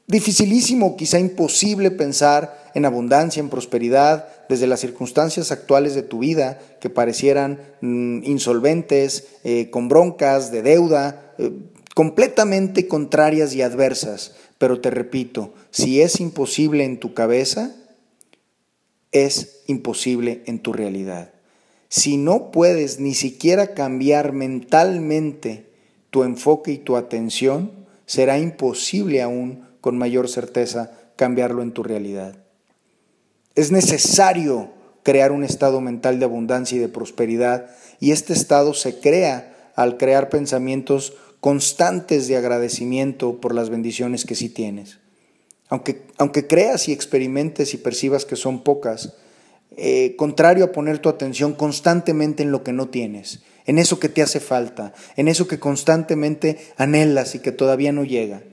dificilísimo, 0.08 0.98
quizá 0.98 1.20
imposible 1.20 1.92
pensar 1.92 2.72
en 2.74 2.86
abundancia, 2.86 3.42
en 3.42 3.50
prosperidad, 3.50 4.28
desde 4.50 4.66
las 4.66 4.80
circunstancias 4.80 5.52
actuales 5.52 5.94
de 5.94 6.02
tu 6.02 6.18
vida, 6.18 6.60
que 6.82 6.90
parecieran 6.90 7.60
mm, 7.82 8.24
insolventes, 8.24 9.28
eh, 9.44 9.70
con 9.70 9.88
broncas, 9.88 10.52
de 10.52 10.64
deuda, 10.64 11.34
eh, 11.38 11.52
completamente 11.94 12.88
contrarias 12.88 13.54
y 13.54 13.62
adversas. 13.62 14.34
Pero 14.62 14.80
te 14.80 14.92
repito, 14.92 15.56
si 15.72 16.04
es 16.04 16.20
imposible 16.20 16.84
en 16.84 17.00
tu 17.00 17.16
cabeza, 17.16 17.76
es 19.12 19.64
imposible 19.66 20.44
en 20.46 20.60
tu 20.60 20.72
realidad. 20.72 21.34
Si 21.90 22.16
no 22.18 22.52
puedes 22.52 23.00
ni 23.00 23.16
siquiera 23.16 23.74
cambiar 23.74 24.34
mentalmente 24.34 25.66
tu 26.12 26.22
enfoque 26.22 26.74
y 26.74 26.78
tu 26.78 26.96
atención, 26.96 27.72
será 28.06 28.38
imposible 28.38 29.24
aún 29.24 29.68
con 29.82 29.98
mayor 29.98 30.30
certeza 30.30 30.92
cambiarlo 31.16 31.64
en 31.64 31.72
tu 31.72 31.82
realidad. 31.82 32.36
Es 33.56 33.72
necesario 33.72 34.70
crear 35.02 35.32
un 35.32 35.44
estado 35.44 35.82
mental 35.82 36.20
de 36.20 36.26
abundancia 36.26 36.76
y 36.76 36.82
de 36.82 36.88
prosperidad 36.88 37.72
y 38.00 38.12
este 38.12 38.34
estado 38.34 38.76
se 38.76 39.00
crea 39.00 39.72
al 39.76 39.98
crear 39.98 40.30
pensamientos 40.30 41.14
constantes 41.42 42.28
de 42.28 42.38
agradecimiento 42.38 43.42
por 43.42 43.54
las 43.54 43.70
bendiciones 43.70 44.26
que 44.26 44.36
sí 44.36 44.48
tienes. 44.48 45.00
Aunque, 45.68 46.04
aunque 46.18 46.48
creas 46.48 46.88
y 46.88 46.94
experimentes 46.94 47.74
y 47.74 47.78
percibas 47.78 48.26
que 48.26 48.36
son 48.36 48.64
pocas, 48.64 49.16
eh, 49.76 50.16
contrario 50.18 50.66
a 50.66 50.72
poner 50.72 51.00
tu 51.00 51.10
atención 51.10 51.54
constantemente 51.54 52.44
en 52.44 52.52
lo 52.52 52.64
que 52.64 52.74
no 52.74 52.90
tienes, 52.90 53.42
en 53.66 53.80
eso 53.80 54.00
que 54.00 54.10
te 54.10 54.22
hace 54.22 54.40
falta, 54.40 54.94
en 55.16 55.28
eso 55.28 55.48
que 55.48 55.60
constantemente 55.60 56.60
anhelas 56.78 57.36
y 57.36 57.40
que 57.40 57.52
todavía 57.52 57.92
no 57.92 58.04
llega. 58.04 58.44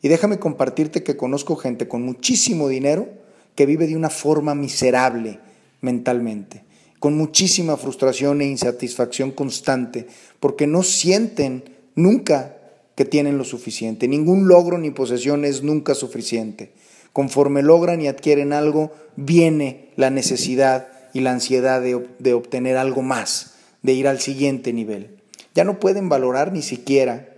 Y 0.00 0.08
déjame 0.08 0.38
compartirte 0.38 1.02
que 1.02 1.16
conozco 1.16 1.56
gente 1.56 1.88
con 1.88 2.02
muchísimo 2.02 2.68
dinero 2.68 3.08
que 3.56 3.66
vive 3.66 3.86
de 3.86 3.96
una 3.96 4.10
forma 4.10 4.54
miserable 4.54 5.40
mentalmente, 5.80 6.62
con 7.00 7.16
muchísima 7.16 7.76
frustración 7.76 8.40
e 8.40 8.46
insatisfacción 8.46 9.32
constante, 9.32 10.06
porque 10.40 10.66
no 10.66 10.82
sienten 10.82 11.73
nunca 11.94 12.56
que 12.94 13.04
tienen 13.04 13.38
lo 13.38 13.44
suficiente. 13.44 14.08
Ningún 14.08 14.48
logro 14.48 14.78
ni 14.78 14.90
posesión 14.90 15.44
es 15.44 15.62
nunca 15.62 15.94
suficiente. 15.94 16.72
Conforme 17.12 17.62
logran 17.62 18.00
y 18.00 18.08
adquieren 18.08 18.52
algo, 18.52 18.92
viene 19.16 19.90
la 19.96 20.10
necesidad 20.10 20.88
y 21.12 21.20
la 21.20 21.32
ansiedad 21.32 21.80
de, 21.80 22.06
de, 22.18 22.34
obtener 22.34 22.76
algo 22.76 23.02
más, 23.02 23.54
de 23.82 23.92
ir 23.92 24.08
al 24.08 24.20
siguiente 24.20 24.72
nivel. 24.72 25.16
Ya 25.54 25.64
no 25.64 25.78
pueden 25.78 26.08
valorar 26.08 26.52
ni 26.52 26.62
siquiera 26.62 27.28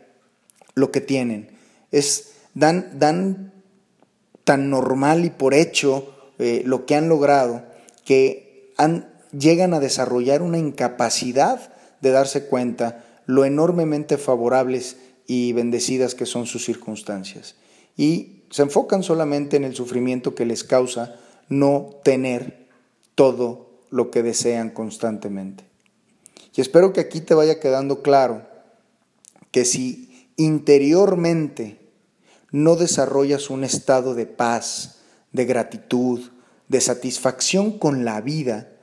lo 0.75 0.90
que 0.90 1.01
tienen. 1.01 1.51
Es, 1.92 2.33
dan, 2.55 2.99
dan 2.99 3.53
tan 4.45 4.71
normal 4.71 5.25
y 5.25 5.31
por 5.31 5.55
hecho 5.55 6.14
eh, 6.38 6.62
lo 6.64 6.87
que 6.87 6.95
han 6.95 7.09
logrado 7.09 7.64
que 8.05 8.73
han, 8.79 9.09
llegan 9.37 9.75
a 9.75 9.81
desarrollar 9.81 10.40
una 10.40 10.59
incapacidad 10.59 11.73
de 12.01 12.11
darse 12.11 12.47
cuenta 12.47 13.05
lo 13.27 13.45
enormemente 13.45 14.19
favorables 14.19 14.97
y 15.27 15.53
bendecidas 15.53 16.15
que 16.15 16.27
son 16.27 16.47
sus 16.47 16.65
circunstancias. 16.65 17.57
Y 17.97 18.45
se 18.51 18.62
enfocan 18.62 19.03
solamente 19.03 19.57
en 19.57 19.65
el 19.65 19.75
sufrimiento 19.75 20.35
que 20.35 20.47
les 20.47 20.65
causa 20.65 21.17
no 21.49 21.91
tener 22.03 22.69
todo 23.15 23.81
lo 23.91 24.11
que 24.11 24.23
desean 24.23 24.71
constantemente. 24.71 25.65
Y 26.55 26.61
espero 26.61 26.93
que 26.93 27.01
aquí 27.01 27.21
te 27.21 27.35
vaya 27.35 27.61
quedando 27.61 28.03
claro 28.03 28.47
que 29.51 29.65
si 29.65 30.29
interiormente 30.37 31.79
no 32.51 32.77
desarrollas 32.77 33.51
un 33.51 33.65
estado 33.65 34.15
de 34.15 34.27
paz, 34.27 35.01
de 35.33 35.45
gratitud, 35.45 36.21
de 36.69 36.81
satisfacción 36.81 37.79
con 37.79 38.05
la 38.05 38.21
vida, 38.21 38.76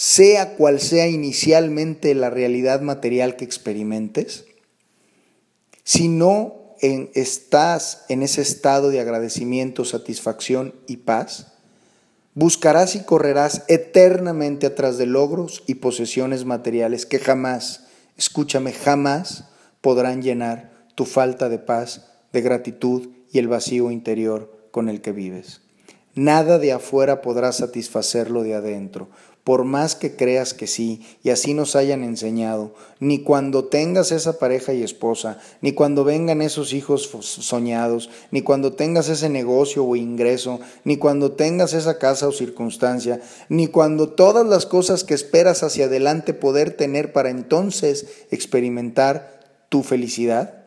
sea 0.00 0.56
cual 0.56 0.80
sea 0.80 1.08
inicialmente 1.08 2.14
la 2.14 2.30
realidad 2.30 2.80
material 2.80 3.36
que 3.36 3.44
experimentes, 3.44 4.46
si 5.84 6.08
no 6.08 6.54
estás 6.80 8.06
en 8.08 8.22
ese 8.22 8.40
estado 8.40 8.88
de 8.88 9.00
agradecimiento, 9.00 9.84
satisfacción 9.84 10.74
y 10.86 10.96
paz, 10.96 11.48
buscarás 12.32 12.96
y 12.96 13.00
correrás 13.00 13.64
eternamente 13.68 14.66
atrás 14.66 14.96
de 14.96 15.04
logros 15.04 15.64
y 15.66 15.74
posesiones 15.74 16.46
materiales 16.46 17.04
que 17.04 17.18
jamás, 17.18 17.84
escúchame, 18.16 18.72
jamás 18.72 19.50
podrán 19.82 20.22
llenar 20.22 20.72
tu 20.94 21.04
falta 21.04 21.50
de 21.50 21.58
paz, 21.58 22.06
de 22.32 22.40
gratitud 22.40 23.10
y 23.32 23.38
el 23.38 23.48
vacío 23.48 23.90
interior 23.90 24.70
con 24.70 24.88
el 24.88 25.02
que 25.02 25.12
vives. 25.12 25.60
Nada 26.14 26.58
de 26.58 26.72
afuera 26.72 27.22
podrá 27.22 27.52
satisfacerlo 27.52 28.42
de 28.42 28.54
adentro, 28.54 29.10
por 29.44 29.64
más 29.64 29.94
que 29.94 30.16
creas 30.16 30.52
que 30.52 30.66
sí, 30.66 31.02
y 31.22 31.30
así 31.30 31.54
nos 31.54 31.74
hayan 31.74 32.04
enseñado, 32.04 32.74
ni 32.98 33.22
cuando 33.22 33.64
tengas 33.64 34.12
esa 34.12 34.38
pareja 34.38 34.74
y 34.74 34.82
esposa, 34.82 35.40
ni 35.62 35.72
cuando 35.72 36.04
vengan 36.04 36.42
esos 36.42 36.72
hijos 36.72 37.10
soñados, 37.20 38.10
ni 38.30 38.42
cuando 38.42 38.74
tengas 38.74 39.08
ese 39.08 39.28
negocio 39.28 39.84
o 39.84 39.96
ingreso, 39.96 40.60
ni 40.84 40.98
cuando 40.98 41.32
tengas 41.32 41.72
esa 41.72 41.98
casa 41.98 42.28
o 42.28 42.32
circunstancia, 42.32 43.22
ni 43.48 43.66
cuando 43.66 44.10
todas 44.10 44.46
las 44.46 44.66
cosas 44.66 45.04
que 45.04 45.14
esperas 45.14 45.62
hacia 45.62 45.86
adelante 45.86 46.34
poder 46.34 46.76
tener 46.76 47.12
para 47.12 47.30
entonces 47.30 48.06
experimentar 48.30 49.40
tu 49.70 49.82
felicidad. 49.82 50.64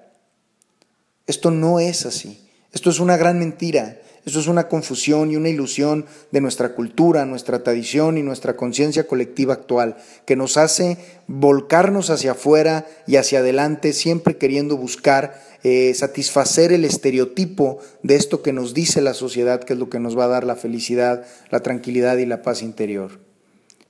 Esto 1.28 1.52
no 1.52 1.80
es 1.80 2.06
así. 2.06 2.40
Esto 2.72 2.90
es 2.90 3.00
una 3.00 3.18
gran 3.18 3.38
mentira. 3.38 4.00
Esto 4.26 4.40
es 4.40 4.48
una 4.48 4.70
confusión 4.70 5.32
y 5.32 5.36
una 5.36 5.50
ilusión 5.50 6.06
de 6.32 6.40
nuestra 6.40 6.76
cultura, 6.76 7.26
nuestra 7.26 7.62
tradición 7.62 8.18
y 8.18 8.24
nuestra 8.24 8.56
conciencia 8.56 9.06
colectiva 9.06 9.54
actual, 9.54 9.98
que 10.26 10.38
nos 10.38 10.56
hace 10.56 10.98
volcarnos 11.28 12.10
hacia 12.10 12.32
afuera 12.32 12.86
y 13.06 13.18
hacia 13.18 13.40
adelante, 13.40 13.92
siempre 13.92 14.38
queriendo 14.38 14.78
buscar 14.78 15.42
eh, 15.64 15.94
satisfacer 15.94 16.72
el 16.72 16.86
estereotipo 16.86 17.80
de 18.02 18.16
esto 18.16 18.42
que 18.42 18.54
nos 18.54 18.74
dice 18.74 19.02
la 19.02 19.14
sociedad, 19.14 19.62
que 19.62 19.74
es 19.74 19.80
lo 19.80 19.90
que 19.90 20.00
nos 20.00 20.18
va 20.18 20.26
a 20.26 20.30
dar 20.30 20.46
la 20.46 20.56
felicidad, 20.56 21.26
la 21.50 21.60
tranquilidad 21.62 22.18
y 22.18 22.26
la 22.26 22.42
paz 22.42 22.62
interior. 22.62 23.20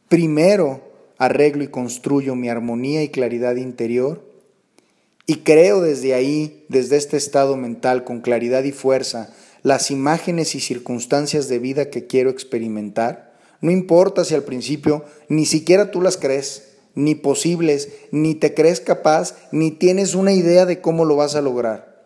Primero 0.09 0.81
arreglo 1.19 1.63
y 1.63 1.67
construyo 1.67 2.33
mi 2.33 2.49
armonía 2.49 3.03
y 3.03 3.09
claridad 3.09 3.55
interior 3.55 4.33
y 5.25 5.37
creo 5.37 5.81
desde 5.81 6.13
ahí, 6.13 6.65
desde 6.67 6.97
este 6.97 7.17
estado 7.17 7.55
mental, 7.55 8.03
con 8.03 8.19
claridad 8.19 8.63
y 8.63 8.71
fuerza, 8.71 9.33
las 9.63 9.89
imágenes 9.91 10.55
y 10.55 10.59
circunstancias 10.59 11.47
de 11.47 11.57
vida 11.57 11.89
que 11.89 12.05
quiero 12.05 12.29
experimentar, 12.29 13.33
no 13.61 13.71
importa 13.71 14.25
si 14.25 14.35
al 14.35 14.43
principio 14.43 15.05
ni 15.29 15.45
siquiera 15.45 15.89
tú 15.89 16.01
las 16.01 16.17
crees, 16.17 16.73
ni 16.95 17.15
posibles, 17.15 17.89
ni 18.11 18.35
te 18.35 18.53
crees 18.53 18.81
capaz, 18.81 19.35
ni 19.51 19.71
tienes 19.71 20.15
una 20.15 20.33
idea 20.33 20.65
de 20.65 20.81
cómo 20.81 21.05
lo 21.05 21.15
vas 21.15 21.35
a 21.35 21.41
lograr. 21.41 22.05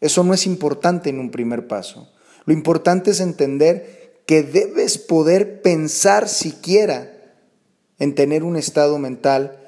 Eso 0.00 0.24
no 0.24 0.34
es 0.34 0.46
importante 0.46 1.10
en 1.10 1.20
un 1.20 1.30
primer 1.30 1.68
paso. 1.68 2.10
Lo 2.46 2.54
importante 2.54 3.10
es 3.10 3.20
entender 3.20 4.22
que 4.26 4.42
debes 4.42 4.96
poder 4.98 5.60
pensar 5.60 6.28
siquiera 6.28 7.12
en 7.98 8.14
tener 8.14 8.42
un 8.42 8.56
estado 8.56 8.98
mental 8.98 9.60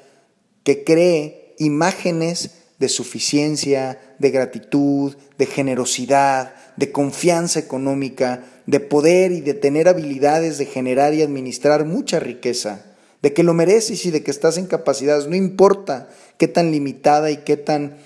que 0.63 0.83
cree 0.83 1.55
imágenes 1.59 2.63
de 2.79 2.89
suficiencia, 2.89 4.15
de 4.19 4.31
gratitud, 4.31 5.15
de 5.37 5.45
generosidad, 5.45 6.55
de 6.75 6.91
confianza 6.91 7.59
económica, 7.59 8.45
de 8.65 8.79
poder 8.79 9.31
y 9.31 9.41
de 9.41 9.53
tener 9.53 9.87
habilidades 9.87 10.57
de 10.57 10.65
generar 10.65 11.13
y 11.13 11.21
administrar 11.21 11.85
mucha 11.85 12.19
riqueza, 12.19 12.85
de 13.21 13.33
que 13.33 13.43
lo 13.43 13.53
mereces 13.53 14.05
y 14.05 14.11
de 14.11 14.23
que 14.23 14.31
estás 14.31 14.57
en 14.57 14.67
capacidades, 14.67 15.27
no 15.27 15.35
importa 15.35 16.09
qué 16.37 16.47
tan 16.47 16.71
limitada 16.71 17.31
y 17.31 17.37
qué 17.37 17.57
tan 17.57 17.97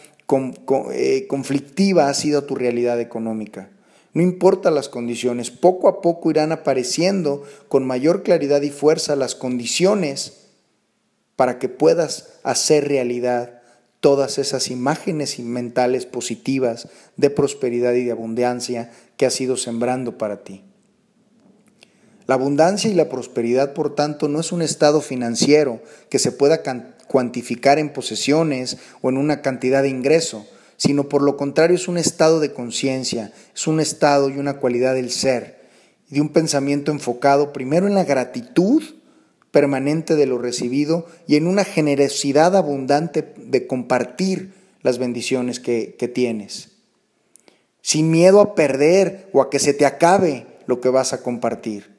eh, 0.93 1.27
conflictiva 1.27 2.09
ha 2.09 2.13
sido 2.13 2.43
tu 2.43 2.55
realidad 2.55 2.99
económica. 2.99 3.69
No 4.13 4.23
importa 4.23 4.71
las 4.71 4.89
condiciones, 4.89 5.51
poco 5.51 5.87
a 5.87 6.01
poco 6.01 6.31
irán 6.31 6.51
apareciendo 6.51 7.43
con 7.67 7.85
mayor 7.85 8.23
claridad 8.23 8.61
y 8.63 8.71
fuerza 8.71 9.15
las 9.15 9.35
condiciones 9.35 10.47
para 11.35 11.59
que 11.59 11.69
puedas 11.69 12.39
hacer 12.43 12.87
realidad 12.87 13.56
todas 13.99 14.37
esas 14.37 14.69
imágenes 14.69 15.39
mentales 15.39 16.05
positivas 16.05 16.87
de 17.15 17.29
prosperidad 17.29 17.93
y 17.93 18.05
de 18.05 18.11
abundancia 18.11 18.91
que 19.17 19.25
has 19.25 19.39
ido 19.41 19.57
sembrando 19.57 20.17
para 20.17 20.43
ti. 20.43 20.63
La 22.27 22.35
abundancia 22.35 22.91
y 22.91 22.93
la 22.93 23.09
prosperidad, 23.09 23.73
por 23.73 23.95
tanto, 23.95 24.27
no 24.27 24.41
es 24.41 24.51
un 24.51 24.61
estado 24.61 24.99
financiero 24.99 25.81
que 26.09 26.19
se 26.19 26.33
pueda 26.33 26.61
cuantificar 27.07 27.79
en 27.79 27.93
posesiones 27.93 28.77
o 29.01 29.09
en 29.09 29.17
una 29.17 29.41
cantidad 29.41 29.81
de 29.81 29.89
ingreso, 29.89 30.45
sino 30.75 31.07
por 31.07 31.21
lo 31.21 31.37
contrario 31.37 31.77
es 31.77 31.87
un 31.87 31.97
estado 31.97 32.41
de 32.41 32.53
conciencia, 32.53 33.31
es 33.55 33.65
un 33.65 33.79
estado 33.79 34.29
y 34.29 34.37
una 34.37 34.57
cualidad 34.57 34.93
del 34.93 35.09
ser, 35.09 35.61
de 36.09 36.19
un 36.19 36.29
pensamiento 36.29 36.91
enfocado 36.91 37.53
primero 37.53 37.87
en 37.87 37.95
la 37.95 38.03
gratitud 38.03 38.83
permanente 39.51 40.15
de 40.15 40.25
lo 40.25 40.37
recibido 40.37 41.05
y 41.27 41.35
en 41.35 41.47
una 41.47 41.63
generosidad 41.63 42.55
abundante 42.55 43.33
de 43.37 43.67
compartir 43.67 44.53
las 44.81 44.97
bendiciones 44.97 45.59
que, 45.59 46.11
tienes. 46.13 46.71
Sin 47.81 48.11
miedo 48.11 48.41
a 48.41 48.55
perder 48.55 49.29
o 49.33 49.41
a 49.41 49.49
que 49.49 49.59
se 49.59 49.73
te 49.73 49.85
acabe 49.85 50.45
lo 50.65 50.81
que 50.81 50.89
vas 50.89 51.13
a 51.13 51.21
compartir. 51.21 51.95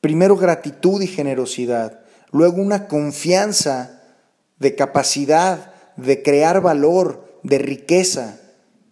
Primero 0.00 0.36
gratitud 0.36 1.02
y 1.02 1.06
generosidad, 1.06 2.00
luego 2.30 2.62
una 2.62 2.88
confianza 2.88 4.02
de 4.58 4.74
capacidad 4.74 5.74
de 5.96 6.22
crear 6.22 6.60
valor, 6.60 7.38
de 7.42 7.58
riqueza 7.58 8.40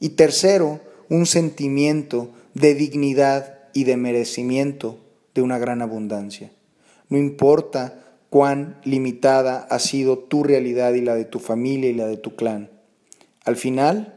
y 0.00 0.10
tercero, 0.10 0.80
un 1.08 1.26
sentimiento 1.26 2.30
de 2.54 2.74
dignidad 2.74 3.58
y 3.72 3.84
de 3.84 3.96
merecimiento 3.96 4.98
de 5.34 5.42
una 5.42 5.58
gran 5.58 5.82
abundancia. 5.82 6.50
No 7.08 7.18
importa 7.18 8.04
cuán 8.30 8.80
limitada 8.84 9.66
ha 9.70 9.78
sido 9.78 10.18
tu 10.18 10.44
realidad 10.44 10.94
y 10.94 11.00
la 11.00 11.14
de 11.14 11.24
tu 11.24 11.38
familia 11.38 11.90
y 11.90 11.94
la 11.94 12.06
de 12.06 12.16
tu 12.16 12.36
clan. 12.36 12.70
Al 13.44 13.56
final, 13.56 14.14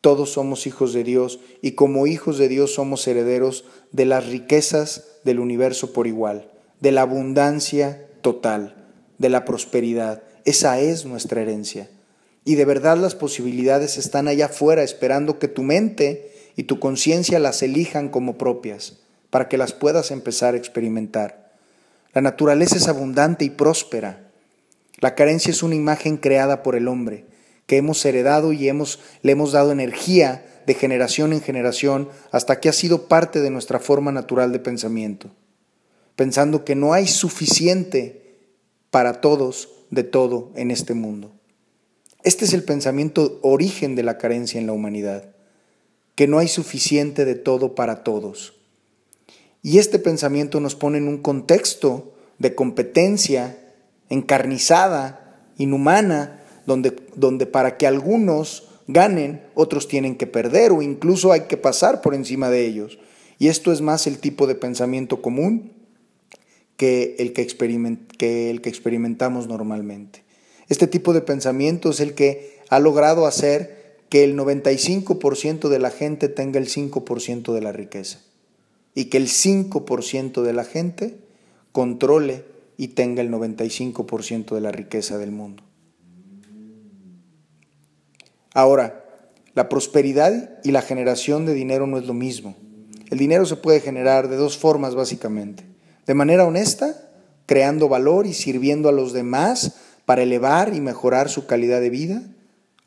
todos 0.00 0.32
somos 0.32 0.66
hijos 0.66 0.92
de 0.92 1.04
Dios 1.04 1.40
y 1.62 1.72
como 1.72 2.06
hijos 2.06 2.38
de 2.38 2.48
Dios 2.48 2.74
somos 2.74 3.06
herederos 3.06 3.64
de 3.92 4.04
las 4.04 4.26
riquezas 4.26 5.04
del 5.24 5.40
universo 5.40 5.92
por 5.92 6.06
igual, 6.06 6.50
de 6.80 6.92
la 6.92 7.02
abundancia 7.02 8.06
total, 8.22 8.86
de 9.18 9.28
la 9.28 9.44
prosperidad. 9.44 10.22
Esa 10.44 10.80
es 10.80 11.06
nuestra 11.06 11.42
herencia. 11.42 11.88
Y 12.44 12.54
de 12.54 12.64
verdad 12.64 12.96
las 12.96 13.14
posibilidades 13.14 13.98
están 13.98 14.28
allá 14.28 14.46
afuera 14.46 14.84
esperando 14.84 15.38
que 15.38 15.48
tu 15.48 15.62
mente 15.62 16.32
y 16.56 16.64
tu 16.64 16.78
conciencia 16.78 17.38
las 17.38 17.62
elijan 17.62 18.08
como 18.08 18.38
propias, 18.38 18.98
para 19.30 19.48
que 19.48 19.58
las 19.58 19.72
puedas 19.72 20.10
empezar 20.10 20.54
a 20.54 20.58
experimentar. 20.58 21.45
La 22.16 22.22
naturaleza 22.22 22.76
es 22.76 22.88
abundante 22.88 23.44
y 23.44 23.50
próspera. 23.50 24.30
La 25.00 25.14
carencia 25.14 25.50
es 25.50 25.62
una 25.62 25.74
imagen 25.74 26.16
creada 26.16 26.62
por 26.62 26.74
el 26.74 26.88
hombre, 26.88 27.26
que 27.66 27.76
hemos 27.76 28.02
heredado 28.06 28.54
y 28.54 28.70
hemos, 28.70 29.00
le 29.20 29.32
hemos 29.32 29.52
dado 29.52 29.70
energía 29.70 30.62
de 30.66 30.72
generación 30.72 31.34
en 31.34 31.42
generación 31.42 32.08
hasta 32.32 32.58
que 32.58 32.70
ha 32.70 32.72
sido 32.72 33.06
parte 33.06 33.42
de 33.42 33.50
nuestra 33.50 33.80
forma 33.80 34.12
natural 34.12 34.50
de 34.50 34.60
pensamiento, 34.60 35.28
pensando 36.16 36.64
que 36.64 36.74
no 36.74 36.94
hay 36.94 37.06
suficiente 37.06 38.38
para 38.90 39.20
todos 39.20 39.84
de 39.90 40.02
todo 40.02 40.52
en 40.56 40.70
este 40.70 40.94
mundo. 40.94 41.34
Este 42.22 42.46
es 42.46 42.54
el 42.54 42.64
pensamiento 42.64 43.40
origen 43.42 43.94
de 43.94 44.04
la 44.04 44.16
carencia 44.16 44.58
en 44.58 44.66
la 44.66 44.72
humanidad, 44.72 45.34
que 46.14 46.26
no 46.26 46.38
hay 46.38 46.48
suficiente 46.48 47.26
de 47.26 47.34
todo 47.34 47.74
para 47.74 48.04
todos. 48.04 48.55
Y 49.66 49.80
este 49.80 49.98
pensamiento 49.98 50.60
nos 50.60 50.76
pone 50.76 50.98
en 50.98 51.08
un 51.08 51.18
contexto 51.18 52.12
de 52.38 52.54
competencia 52.54 53.58
encarnizada, 54.08 55.42
inhumana, 55.58 56.40
donde, 56.66 56.94
donde 57.16 57.46
para 57.46 57.76
que 57.76 57.88
algunos 57.88 58.68
ganen, 58.86 59.42
otros 59.56 59.88
tienen 59.88 60.14
que 60.14 60.28
perder 60.28 60.70
o 60.70 60.82
incluso 60.82 61.32
hay 61.32 61.48
que 61.48 61.56
pasar 61.56 62.00
por 62.00 62.14
encima 62.14 62.48
de 62.48 62.64
ellos. 62.64 63.00
Y 63.40 63.48
esto 63.48 63.72
es 63.72 63.80
más 63.80 64.06
el 64.06 64.18
tipo 64.18 64.46
de 64.46 64.54
pensamiento 64.54 65.20
común 65.20 65.72
que 66.76 67.16
el 67.18 67.32
que, 67.32 67.44
que, 68.18 68.50
el 68.50 68.62
que 68.62 68.68
experimentamos 68.68 69.48
normalmente. 69.48 70.22
Este 70.68 70.86
tipo 70.86 71.12
de 71.12 71.22
pensamiento 71.22 71.90
es 71.90 71.98
el 71.98 72.14
que 72.14 72.60
ha 72.68 72.78
logrado 72.78 73.26
hacer 73.26 73.96
que 74.10 74.22
el 74.22 74.38
95% 74.38 75.68
de 75.68 75.78
la 75.80 75.90
gente 75.90 76.28
tenga 76.28 76.60
el 76.60 76.68
5% 76.68 77.52
de 77.52 77.60
la 77.60 77.72
riqueza 77.72 78.20
y 78.96 79.04
que 79.04 79.18
el 79.18 79.28
5% 79.28 80.42
de 80.42 80.52
la 80.54 80.64
gente 80.64 81.18
controle 81.70 82.44
y 82.78 82.88
tenga 82.88 83.20
el 83.20 83.30
95% 83.30 84.54
de 84.54 84.60
la 84.60 84.72
riqueza 84.72 85.18
del 85.18 85.30
mundo. 85.30 85.62
Ahora, 88.54 89.04
la 89.54 89.68
prosperidad 89.68 90.58
y 90.64 90.70
la 90.70 90.80
generación 90.80 91.44
de 91.44 91.52
dinero 91.52 91.86
no 91.86 91.98
es 91.98 92.06
lo 92.06 92.14
mismo. 92.14 92.56
El 93.10 93.18
dinero 93.18 93.44
se 93.44 93.56
puede 93.56 93.80
generar 93.80 94.28
de 94.28 94.36
dos 94.36 94.56
formas 94.56 94.94
básicamente. 94.94 95.62
De 96.06 96.14
manera 96.14 96.46
honesta, 96.46 97.10
creando 97.44 97.90
valor 97.90 98.26
y 98.26 98.32
sirviendo 98.32 98.88
a 98.88 98.92
los 98.92 99.12
demás 99.12 99.76
para 100.06 100.22
elevar 100.22 100.74
y 100.74 100.80
mejorar 100.80 101.28
su 101.28 101.46
calidad 101.46 101.82
de 101.82 101.90
vida? 101.90 102.22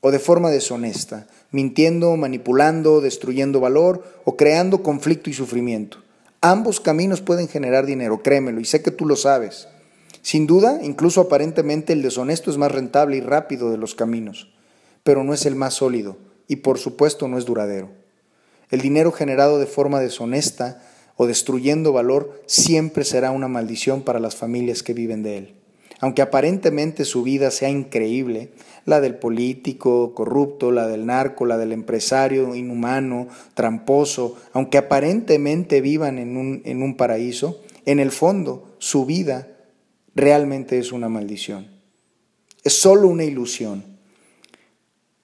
¿O 0.02 0.10
de 0.10 0.20
forma 0.20 0.50
deshonesta, 0.50 1.28
mintiendo, 1.52 2.16
manipulando, 2.16 3.02
destruyendo 3.02 3.60
valor 3.60 4.04
o 4.26 4.36
creando 4.36 4.84
conflicto 4.84 5.30
y 5.30 5.34
sufrimiento? 5.34 6.00
Ambos 6.42 6.80
caminos 6.80 7.22
pueden 7.22 7.48
generar 7.48 7.86
dinero, 7.86 8.24
créemelo, 8.24 8.60
y 8.62 8.66
sé 8.66 8.82
que 8.82 8.92
tú 8.92 9.06
lo 9.06 9.16
sabes. 9.16 9.68
Sin 10.22 10.48
duda, 10.48 10.80
incluso 10.82 11.22
aparentemente 11.22 11.94
el 11.94 12.02
deshonesto 12.02 12.52
es 12.52 12.58
más 12.58 12.72
rentable 12.72 13.18
y 13.18 13.22
rápido 13.22 13.72
de 13.72 13.78
los 13.78 13.96
caminos, 13.96 14.54
pero 15.04 15.24
no 15.24 15.34
es 15.34 15.46
el 15.46 15.56
más 15.56 15.76
sólido 15.76 16.18
y 16.48 16.58
por 16.58 16.78
supuesto 16.78 17.28
no 17.28 17.38
es 17.38 17.46
duradero. 17.46 17.90
El 18.70 18.82
dinero 18.82 19.12
generado 19.12 19.60
de 19.60 19.66
forma 19.66 20.00
deshonesta 20.00 20.82
o 21.16 21.28
destruyendo 21.28 21.92
valor 21.92 22.42
siempre 22.46 23.04
será 23.04 23.32
una 23.32 23.48
maldición 23.48 24.04
para 24.04 24.20
las 24.20 24.36
familias 24.36 24.84
que 24.84 24.94
viven 24.94 25.24
de 25.24 25.38
él 25.38 25.59
aunque 26.00 26.22
aparentemente 26.22 27.06
su 27.06 27.24
vida 27.24 27.52
sea 27.52 27.70
increíble, 27.70 28.52
la 28.86 29.02
del 29.02 29.16
político 29.16 30.14
corrupto, 30.14 30.72
la 30.72 30.88
del 30.88 31.06
narco, 31.06 31.46
la 31.46 31.58
del 31.58 31.74
empresario 31.74 32.56
inhumano, 32.56 33.28
tramposo, 33.54 34.38
aunque 34.54 34.78
aparentemente 34.78 35.82
vivan 35.82 36.18
en 36.18 36.38
un, 36.38 36.62
en 36.66 36.82
un 36.82 36.96
paraíso, 36.96 37.62
en 37.86 38.00
el 38.00 38.12
fondo 38.12 38.76
su 38.80 39.06
vida 39.06 39.48
realmente 40.16 40.80
es 40.80 40.92
una 40.92 41.10
maldición. 41.10 41.68
Es 42.64 42.74
solo 42.74 43.08
una 43.08 43.24
ilusión. 43.24 43.84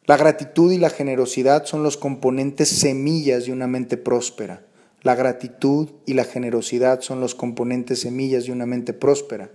La 0.05 0.17
gratitud 0.17 0.71
y 0.71 0.78
la 0.78 0.89
generosidad 0.89 1.65
son 1.65 1.84
los 1.84 1.97
componentes 1.97 2.69
semillas 2.69 3.45
de 3.45 3.51
una 3.51 3.67
mente 3.67 3.97
próspera. 3.97 4.65
La 5.01 5.15
gratitud 5.15 5.89
y 6.05 6.13
la 6.13 6.26
generosidad 6.26 7.01
son 7.01 7.19
los 7.19 7.34
componentes 7.34 8.01
semillas 8.01 8.45
de 8.45 8.51
una 8.51 8.65
mente 8.65 8.93
próspera. 8.93 9.51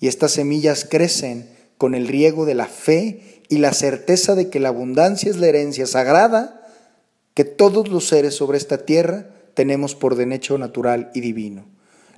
Y 0.00 0.08
estas 0.08 0.32
semillas 0.32 0.86
crecen 0.88 1.48
con 1.78 1.94
el 1.94 2.08
riego 2.08 2.44
de 2.44 2.54
la 2.54 2.66
fe 2.66 3.42
y 3.48 3.58
la 3.58 3.72
certeza 3.72 4.34
de 4.34 4.48
que 4.50 4.60
la 4.60 4.68
abundancia 4.68 5.30
es 5.30 5.36
la 5.36 5.48
herencia 5.48 5.86
sagrada 5.86 6.66
que 7.34 7.44
todos 7.44 7.88
los 7.88 8.08
seres 8.08 8.34
sobre 8.34 8.58
esta 8.58 8.78
tierra 8.78 9.30
tenemos 9.54 9.94
por 9.94 10.16
derecho 10.16 10.58
natural 10.58 11.10
y 11.14 11.20
divino. 11.20 11.66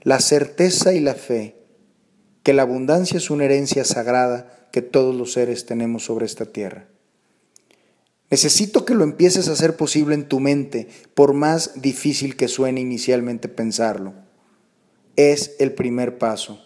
La 0.03 0.21
certeza 0.21 0.93
y 0.93 1.01
la 1.01 1.15
fe 1.15 1.57
que 2.47 2.53
la 2.53 2.63
abundancia 2.63 3.17
es 3.17 3.29
una 3.29 3.45
herencia 3.45 3.85
sagrada 3.85 4.69
que 4.71 4.81
todos 4.81 5.13
los 5.17 5.33
seres 5.33 5.67
tenemos 5.67 6.05
sobre 6.05 6.27
esta 6.27 6.47
tierra. 6.47 6.87
Necesito 8.31 8.85
que 8.85 8.95
lo 8.95 9.03
empieces 9.03 9.49
a 9.49 9.53
hacer 9.55 9.75
posible 9.75 10.15
en 10.15 10.29
tu 10.29 10.39
mente, 10.39 10.87
por 11.15 11.33
más 11.33 11.83
difícil 11.83 12.37
que 12.37 12.47
suene 12.47 12.81
inicialmente 12.81 13.49
pensarlo. 13.49 14.15
Es 15.17 15.57
el 15.59 15.73
primer 15.73 16.19
paso. 16.19 16.61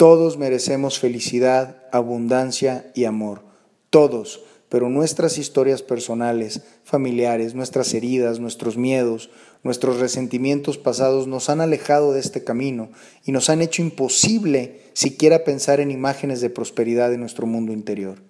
Todos 0.00 0.38
merecemos 0.38 0.98
felicidad, 0.98 1.76
abundancia 1.92 2.90
y 2.94 3.04
amor. 3.04 3.42
Todos. 3.90 4.42
Pero 4.70 4.88
nuestras 4.88 5.36
historias 5.36 5.82
personales, 5.82 6.62
familiares, 6.84 7.54
nuestras 7.54 7.92
heridas, 7.92 8.40
nuestros 8.40 8.78
miedos, 8.78 9.28
nuestros 9.62 10.00
resentimientos 10.00 10.78
pasados 10.78 11.26
nos 11.26 11.50
han 11.50 11.60
alejado 11.60 12.14
de 12.14 12.20
este 12.20 12.44
camino 12.44 12.88
y 13.26 13.32
nos 13.32 13.50
han 13.50 13.60
hecho 13.60 13.82
imposible 13.82 14.80
siquiera 14.94 15.44
pensar 15.44 15.80
en 15.80 15.90
imágenes 15.90 16.40
de 16.40 16.48
prosperidad 16.48 17.12
en 17.12 17.20
nuestro 17.20 17.46
mundo 17.46 17.74
interior. 17.74 18.22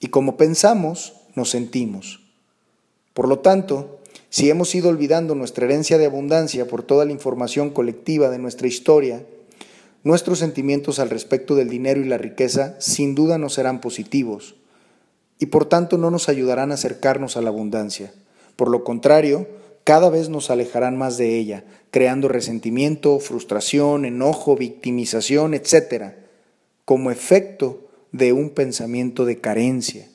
Y 0.00 0.08
como 0.08 0.36
pensamos, 0.36 1.12
nos 1.36 1.50
sentimos. 1.50 2.18
Por 3.12 3.28
lo 3.28 3.38
tanto, 3.38 4.00
si 4.28 4.50
hemos 4.50 4.74
ido 4.74 4.88
olvidando 4.88 5.36
nuestra 5.36 5.66
herencia 5.66 5.98
de 5.98 6.06
abundancia 6.06 6.66
por 6.66 6.82
toda 6.82 7.04
la 7.04 7.12
información 7.12 7.70
colectiva 7.70 8.28
de 8.28 8.38
nuestra 8.38 8.66
historia, 8.66 9.24
Nuestros 10.04 10.38
sentimientos 10.38 10.98
al 10.98 11.08
respecto 11.08 11.54
del 11.54 11.70
dinero 11.70 12.00
y 12.00 12.04
la 12.04 12.18
riqueza 12.18 12.76
sin 12.78 13.14
duda 13.14 13.38
no 13.38 13.48
serán 13.48 13.80
positivos 13.80 14.54
y 15.38 15.46
por 15.46 15.64
tanto 15.64 15.96
no 15.96 16.10
nos 16.10 16.28
ayudarán 16.28 16.70
a 16.70 16.74
acercarnos 16.74 17.36
a 17.36 17.40
la 17.40 17.48
abundancia. 17.48 18.12
Por 18.54 18.70
lo 18.70 18.84
contrario, 18.84 19.48
cada 19.82 20.10
vez 20.10 20.28
nos 20.28 20.50
alejarán 20.50 20.96
más 20.96 21.16
de 21.16 21.38
ella, 21.38 21.64
creando 21.90 22.28
resentimiento, 22.28 23.18
frustración, 23.18 24.04
enojo, 24.04 24.56
victimización, 24.56 25.54
etc., 25.54 26.12
como 26.84 27.10
efecto 27.10 27.88
de 28.12 28.32
un 28.32 28.50
pensamiento 28.50 29.24
de 29.24 29.40
carencia, 29.40 30.08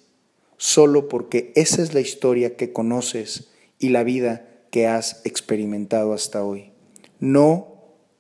solo 0.58 1.10
porque 1.10 1.52
esa 1.56 1.82
es 1.82 1.94
la 1.94 2.00
historia 2.00 2.56
que 2.56 2.72
conoces 2.72 3.50
y 3.80 3.90
la 3.90 4.04
vida 4.04 4.46
que 4.72 4.88
has 4.88 5.22
experimentado 5.26 6.14
hasta 6.14 6.44
hoy. 6.44 6.72
No 7.20 7.68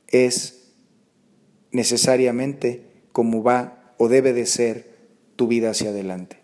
es 0.07 0.58
necesariamente 1.71 2.83
como 3.11 3.43
va 3.43 3.93
o 3.97 4.07
debe 4.07 4.33
de 4.33 4.45
ser 4.45 4.89
tu 5.35 5.47
vida 5.47 5.71
hacia 5.71 5.89
adelante. 5.89 6.37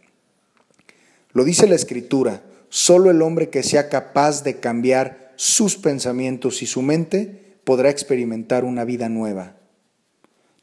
Lo 1.31 1.43
dice 1.43 1.67
la 1.67 1.75
escritura, 1.75 2.43
solo 2.69 3.11
el 3.11 3.21
hombre 3.21 3.49
que 3.49 3.63
sea 3.63 3.89
capaz 3.89 4.43
de 4.43 4.59
cambiar 4.59 5.33
sus 5.35 5.75
pensamientos 5.75 6.61
y 6.61 6.65
su 6.65 6.81
mente 6.81 7.57
podrá 7.63 7.89
experimentar 7.89 8.63
una 8.63 8.85
vida 8.85 9.09
nueva. 9.09 9.57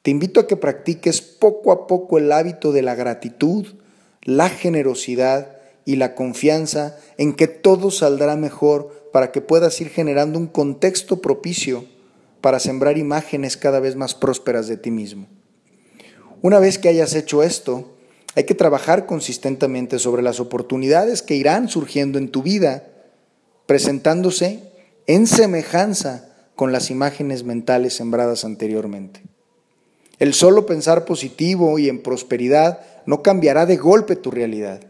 Te 0.03 0.11
invito 0.11 0.41
a 0.41 0.47
que 0.47 0.57
practiques 0.57 1.21
poco 1.21 1.73
a 1.73 1.87
poco 1.87 2.19
el 2.19 2.33
hábito 2.33 2.73
de 2.73 2.83
la 2.83 2.95
gratitud, 2.95 3.67
la 4.23 4.49
generosidad 4.49 5.59
y 5.85 5.97
la 5.97 6.15
confianza 6.15 6.99
en 7.19 7.35
que 7.35 7.49
todo 7.49 7.91
saldrá 7.91 8.37
mejor 8.37 9.11
para 9.13 9.31
que 9.31 9.41
puedas 9.41 9.81
ir 9.81 9.91
generando 9.91 10.39
un 10.39 10.47
contexto 10.47 11.21
propicio 11.21 11.85
para 12.43 12.59
sembrar 12.59 12.99
imágenes 12.99 13.57
cada 13.57 13.81
vez 13.81 13.97
más 13.97 14.15
prósperas 14.15 14.67
de 14.67 14.77
ti 14.77 14.91
mismo. 14.91 15.27
Una 16.43 16.59
vez 16.59 16.77
que 16.77 16.89
hayas 16.91 17.15
hecho 17.15 17.43
esto, 17.43 17.95
hay 18.35 18.45
que 18.45 18.55
trabajar 18.55 19.07
consistentemente 19.07 19.99
sobre 19.99 20.23
las 20.23 20.41
oportunidades 20.41 21.23
que 21.23 21.37
irán 21.37 21.69
surgiendo 21.69 22.19
en 22.19 22.31
tu 22.31 22.43
vida, 22.43 22.85
presentándose 23.67 24.61
en 25.07 25.27
semejanza 25.27 26.29
con 26.57 26.73
las 26.73 26.91
imágenes 26.91 27.45
mentales 27.45 27.95
sembradas 27.95 28.45
anteriormente. 28.45 29.23
El 30.19 30.35
solo 30.35 30.67
pensar 30.67 31.05
positivo 31.05 31.79
y 31.79 31.89
en 31.89 32.03
prosperidad 32.03 32.81
no 33.07 33.23
cambiará 33.23 33.67
de 33.67 33.77
golpe 33.77 34.17
tu 34.17 34.31
realidad. 34.31 34.81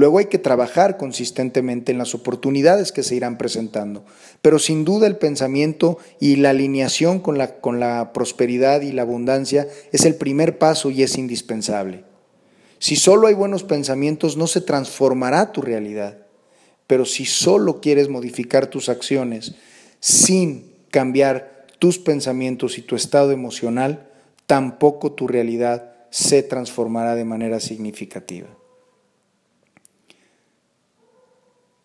Luego 0.00 0.18
hay 0.18 0.24
que 0.28 0.38
trabajar 0.38 0.96
consistentemente 0.96 1.92
en 1.92 1.98
las 1.98 2.14
oportunidades 2.14 2.90
que 2.90 3.02
se 3.02 3.16
irán 3.16 3.36
presentando. 3.36 4.02
Pero 4.40 4.58
sin 4.58 4.86
duda 4.86 5.06
el 5.06 5.18
pensamiento 5.18 5.98
y 6.18 6.36
la 6.36 6.50
alineación 6.50 7.20
con 7.20 7.36
la, 7.36 7.60
con 7.60 7.80
la 7.80 8.14
prosperidad 8.14 8.80
y 8.80 8.92
la 8.92 9.02
abundancia 9.02 9.68
es 9.92 10.06
el 10.06 10.14
primer 10.14 10.56
paso 10.56 10.88
y 10.88 11.02
es 11.02 11.18
indispensable. 11.18 12.04
Si 12.78 12.96
solo 12.96 13.26
hay 13.26 13.34
buenos 13.34 13.62
pensamientos 13.62 14.38
no 14.38 14.46
se 14.46 14.62
transformará 14.62 15.52
tu 15.52 15.60
realidad. 15.60 16.16
Pero 16.86 17.04
si 17.04 17.26
solo 17.26 17.82
quieres 17.82 18.08
modificar 18.08 18.68
tus 18.68 18.88
acciones 18.88 19.54
sin 20.00 20.72
cambiar 20.90 21.66
tus 21.78 21.98
pensamientos 21.98 22.78
y 22.78 22.80
tu 22.80 22.96
estado 22.96 23.32
emocional, 23.32 24.08
tampoco 24.46 25.12
tu 25.12 25.28
realidad 25.28 25.92
se 26.08 26.42
transformará 26.42 27.16
de 27.16 27.26
manera 27.26 27.60
significativa. 27.60 28.48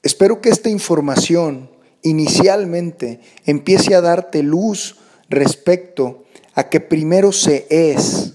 Espero 0.06 0.40
que 0.40 0.50
esta 0.50 0.70
información 0.70 1.68
inicialmente 2.04 3.22
empiece 3.44 3.96
a 3.96 4.02
darte 4.02 4.44
luz 4.44 4.98
respecto 5.30 6.26
a 6.54 6.70
que 6.70 6.80
primero 6.80 7.32
se 7.32 7.66
es 7.72 8.34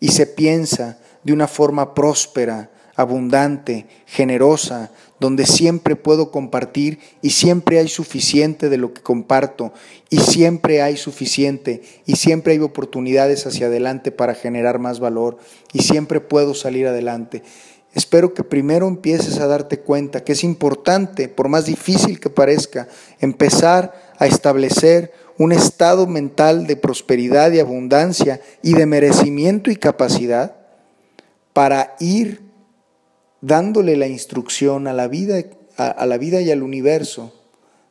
y 0.00 0.08
se 0.08 0.26
piensa 0.26 0.98
de 1.22 1.32
una 1.32 1.46
forma 1.46 1.94
próspera, 1.94 2.72
abundante, 2.96 3.86
generosa, 4.04 4.90
donde 5.20 5.46
siempre 5.46 5.94
puedo 5.94 6.32
compartir 6.32 6.98
y 7.22 7.30
siempre 7.30 7.78
hay 7.78 7.86
suficiente 7.86 8.68
de 8.68 8.76
lo 8.76 8.92
que 8.92 9.00
comparto 9.00 9.72
y 10.08 10.18
siempre 10.18 10.82
hay 10.82 10.96
suficiente 10.96 11.82
y 12.04 12.16
siempre 12.16 12.54
hay 12.54 12.58
oportunidades 12.58 13.46
hacia 13.46 13.68
adelante 13.68 14.10
para 14.10 14.34
generar 14.34 14.80
más 14.80 14.98
valor 14.98 15.38
y 15.72 15.84
siempre 15.84 16.20
puedo 16.20 16.52
salir 16.52 16.88
adelante. 16.88 17.44
Espero 17.92 18.34
que 18.34 18.44
primero 18.44 18.86
empieces 18.86 19.40
a 19.40 19.48
darte 19.48 19.80
cuenta 19.80 20.22
que 20.22 20.32
es 20.32 20.44
importante, 20.44 21.28
por 21.28 21.48
más 21.48 21.66
difícil 21.66 22.20
que 22.20 22.30
parezca, 22.30 22.88
empezar 23.18 24.14
a 24.18 24.26
establecer 24.26 25.12
un 25.38 25.52
estado 25.52 26.06
mental 26.06 26.66
de 26.66 26.76
prosperidad 26.76 27.50
y 27.50 27.58
abundancia 27.58 28.40
y 28.62 28.74
de 28.74 28.86
merecimiento 28.86 29.70
y 29.70 29.76
capacidad 29.76 30.56
para 31.52 31.96
ir 31.98 32.42
dándole 33.40 33.96
la 33.96 34.06
instrucción 34.06 34.86
a 34.86 34.92
la 34.92 35.08
vida, 35.08 35.42
a, 35.76 36.06
la 36.06 36.18
vida 36.18 36.40
y 36.42 36.50
al 36.50 36.62
universo 36.62 37.32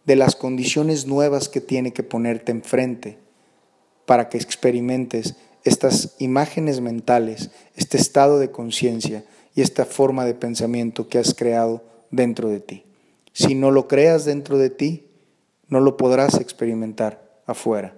de 0.06 0.16
las 0.16 0.36
condiciones 0.36 1.08
nuevas 1.08 1.50
que 1.50 1.60
tiene 1.60 1.91
que 1.91 2.04
ponerte 2.04 2.52
enfrente 2.52 3.18
para 4.06 4.30
que 4.30 4.38
experimentes 4.38 5.36
estas 5.64 6.16
imágenes 6.20 6.80
mentales, 6.80 7.50
este 7.76 7.97
estado 7.97 8.39
de 8.39 8.52
conciencia 8.52 9.24
y 9.56 9.62
esta 9.62 9.86
forma 9.86 10.26
de 10.26 10.34
pensamiento 10.34 11.08
que 11.08 11.18
has 11.18 11.34
creado 11.34 11.84
dentro 12.12 12.50
de 12.50 12.60
ti. 12.60 12.84
Si 13.34 13.56
no 13.56 13.72
lo 13.72 13.88
creas 13.88 14.26
dentro 14.26 14.58
de 14.58 14.70
ti, 14.70 15.06
no 15.68 15.80
lo 15.80 15.97
podrás 15.97 16.36
experimentar 16.39 17.41
afuera. 17.45 17.95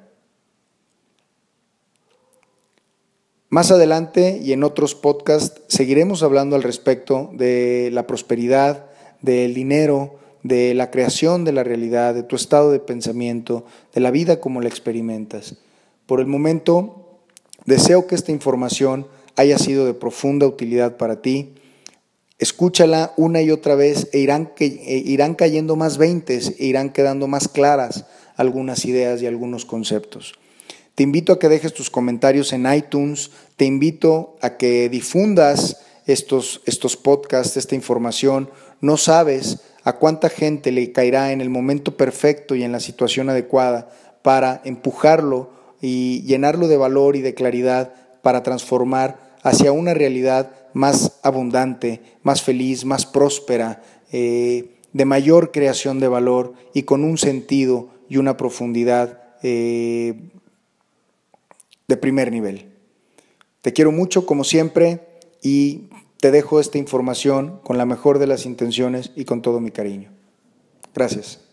Más 3.49 3.69
adelante 3.69 4.39
y 4.41 4.53
en 4.53 4.63
otros 4.63 4.95
podcasts 4.95 5.61
seguiremos 5.67 6.23
hablando 6.23 6.55
al 6.55 6.63
respecto 6.63 7.29
de 7.33 7.89
la 7.91 8.07
prosperidad, 8.07 8.85
del 9.21 9.53
dinero, 9.53 10.15
de 10.43 10.73
la 10.73 10.89
creación 10.89 11.43
de 11.43 11.51
la 11.51 11.63
realidad, 11.63 12.13
de 12.13 12.23
tu 12.23 12.35
estado 12.35 12.71
de 12.71 12.79
pensamiento, 12.79 13.65
de 13.93 14.01
la 14.01 14.11
vida 14.11 14.39
como 14.39 14.61
la 14.61 14.69
experimentas. 14.69 15.57
Por 16.05 16.19
el 16.19 16.27
momento, 16.27 17.19
deseo 17.65 18.07
que 18.07 18.15
esta 18.15 18.31
información 18.31 19.07
haya 19.35 19.57
sido 19.57 19.85
de 19.85 19.93
profunda 19.93 20.47
utilidad 20.47 20.97
para 20.97 21.21
ti. 21.21 21.53
Escúchala 22.39 23.13
una 23.17 23.41
y 23.41 23.51
otra 23.51 23.75
vez 23.75 24.07
e 24.13 24.19
irán, 24.19 24.51
e 24.57 25.03
irán 25.05 25.35
cayendo 25.35 25.75
más 25.75 25.97
veintes 25.97 26.55
e 26.57 26.65
irán 26.65 26.91
quedando 26.91 27.27
más 27.27 27.47
claras 27.47 28.05
algunas 28.35 28.85
ideas 28.85 29.21
y 29.21 29.27
algunos 29.27 29.65
conceptos. 29.65 30.33
Te 30.95 31.03
invito 31.03 31.33
a 31.33 31.39
que 31.39 31.49
dejes 31.49 31.73
tus 31.73 31.89
comentarios 31.89 32.51
en 32.53 32.71
iTunes, 32.71 33.31
te 33.55 33.65
invito 33.65 34.35
a 34.41 34.57
que 34.57 34.89
difundas 34.89 35.77
estos, 36.05 36.61
estos 36.65 36.97
podcasts, 36.97 37.57
esta 37.57 37.75
información. 37.75 38.49
No 38.81 38.97
sabes 38.97 39.59
a 39.83 39.93
cuánta 39.93 40.29
gente 40.29 40.71
le 40.71 40.91
caerá 40.91 41.31
en 41.31 41.41
el 41.41 41.49
momento 41.49 41.95
perfecto 41.95 42.55
y 42.55 42.63
en 42.63 42.71
la 42.71 42.79
situación 42.79 43.29
adecuada 43.29 43.89
para 44.21 44.61
empujarlo 44.65 45.51
y 45.81 46.21
llenarlo 46.23 46.67
de 46.67 46.77
valor 46.77 47.15
y 47.15 47.21
de 47.21 47.33
claridad 47.33 47.93
para 48.21 48.43
transformar 48.43 49.37
hacia 49.43 49.71
una 49.71 49.93
realidad 49.93 50.51
más 50.73 51.19
abundante, 51.23 52.01
más 52.23 52.41
feliz, 52.41 52.85
más 52.85 53.05
próspera, 53.05 53.83
eh, 54.11 54.77
de 54.93 55.05
mayor 55.05 55.51
creación 55.51 55.99
de 55.99 56.07
valor 56.07 56.53
y 56.73 56.83
con 56.83 57.03
un 57.03 57.17
sentido 57.17 57.89
y 58.09 58.17
una 58.17 58.37
profundidad 58.37 59.21
eh, 59.41 60.31
de 61.87 61.97
primer 61.97 62.31
nivel. 62.31 62.71
Te 63.61 63.73
quiero 63.73 63.91
mucho 63.91 64.25
como 64.25 64.43
siempre 64.43 65.01
y 65.41 65.89
te 66.19 66.31
dejo 66.31 66.59
esta 66.59 66.77
información 66.77 67.59
con 67.63 67.77
la 67.77 67.85
mejor 67.85 68.19
de 68.19 68.27
las 68.27 68.45
intenciones 68.45 69.11
y 69.15 69.25
con 69.25 69.41
todo 69.41 69.59
mi 69.59 69.71
cariño. 69.71 70.11
Gracias. 70.93 71.50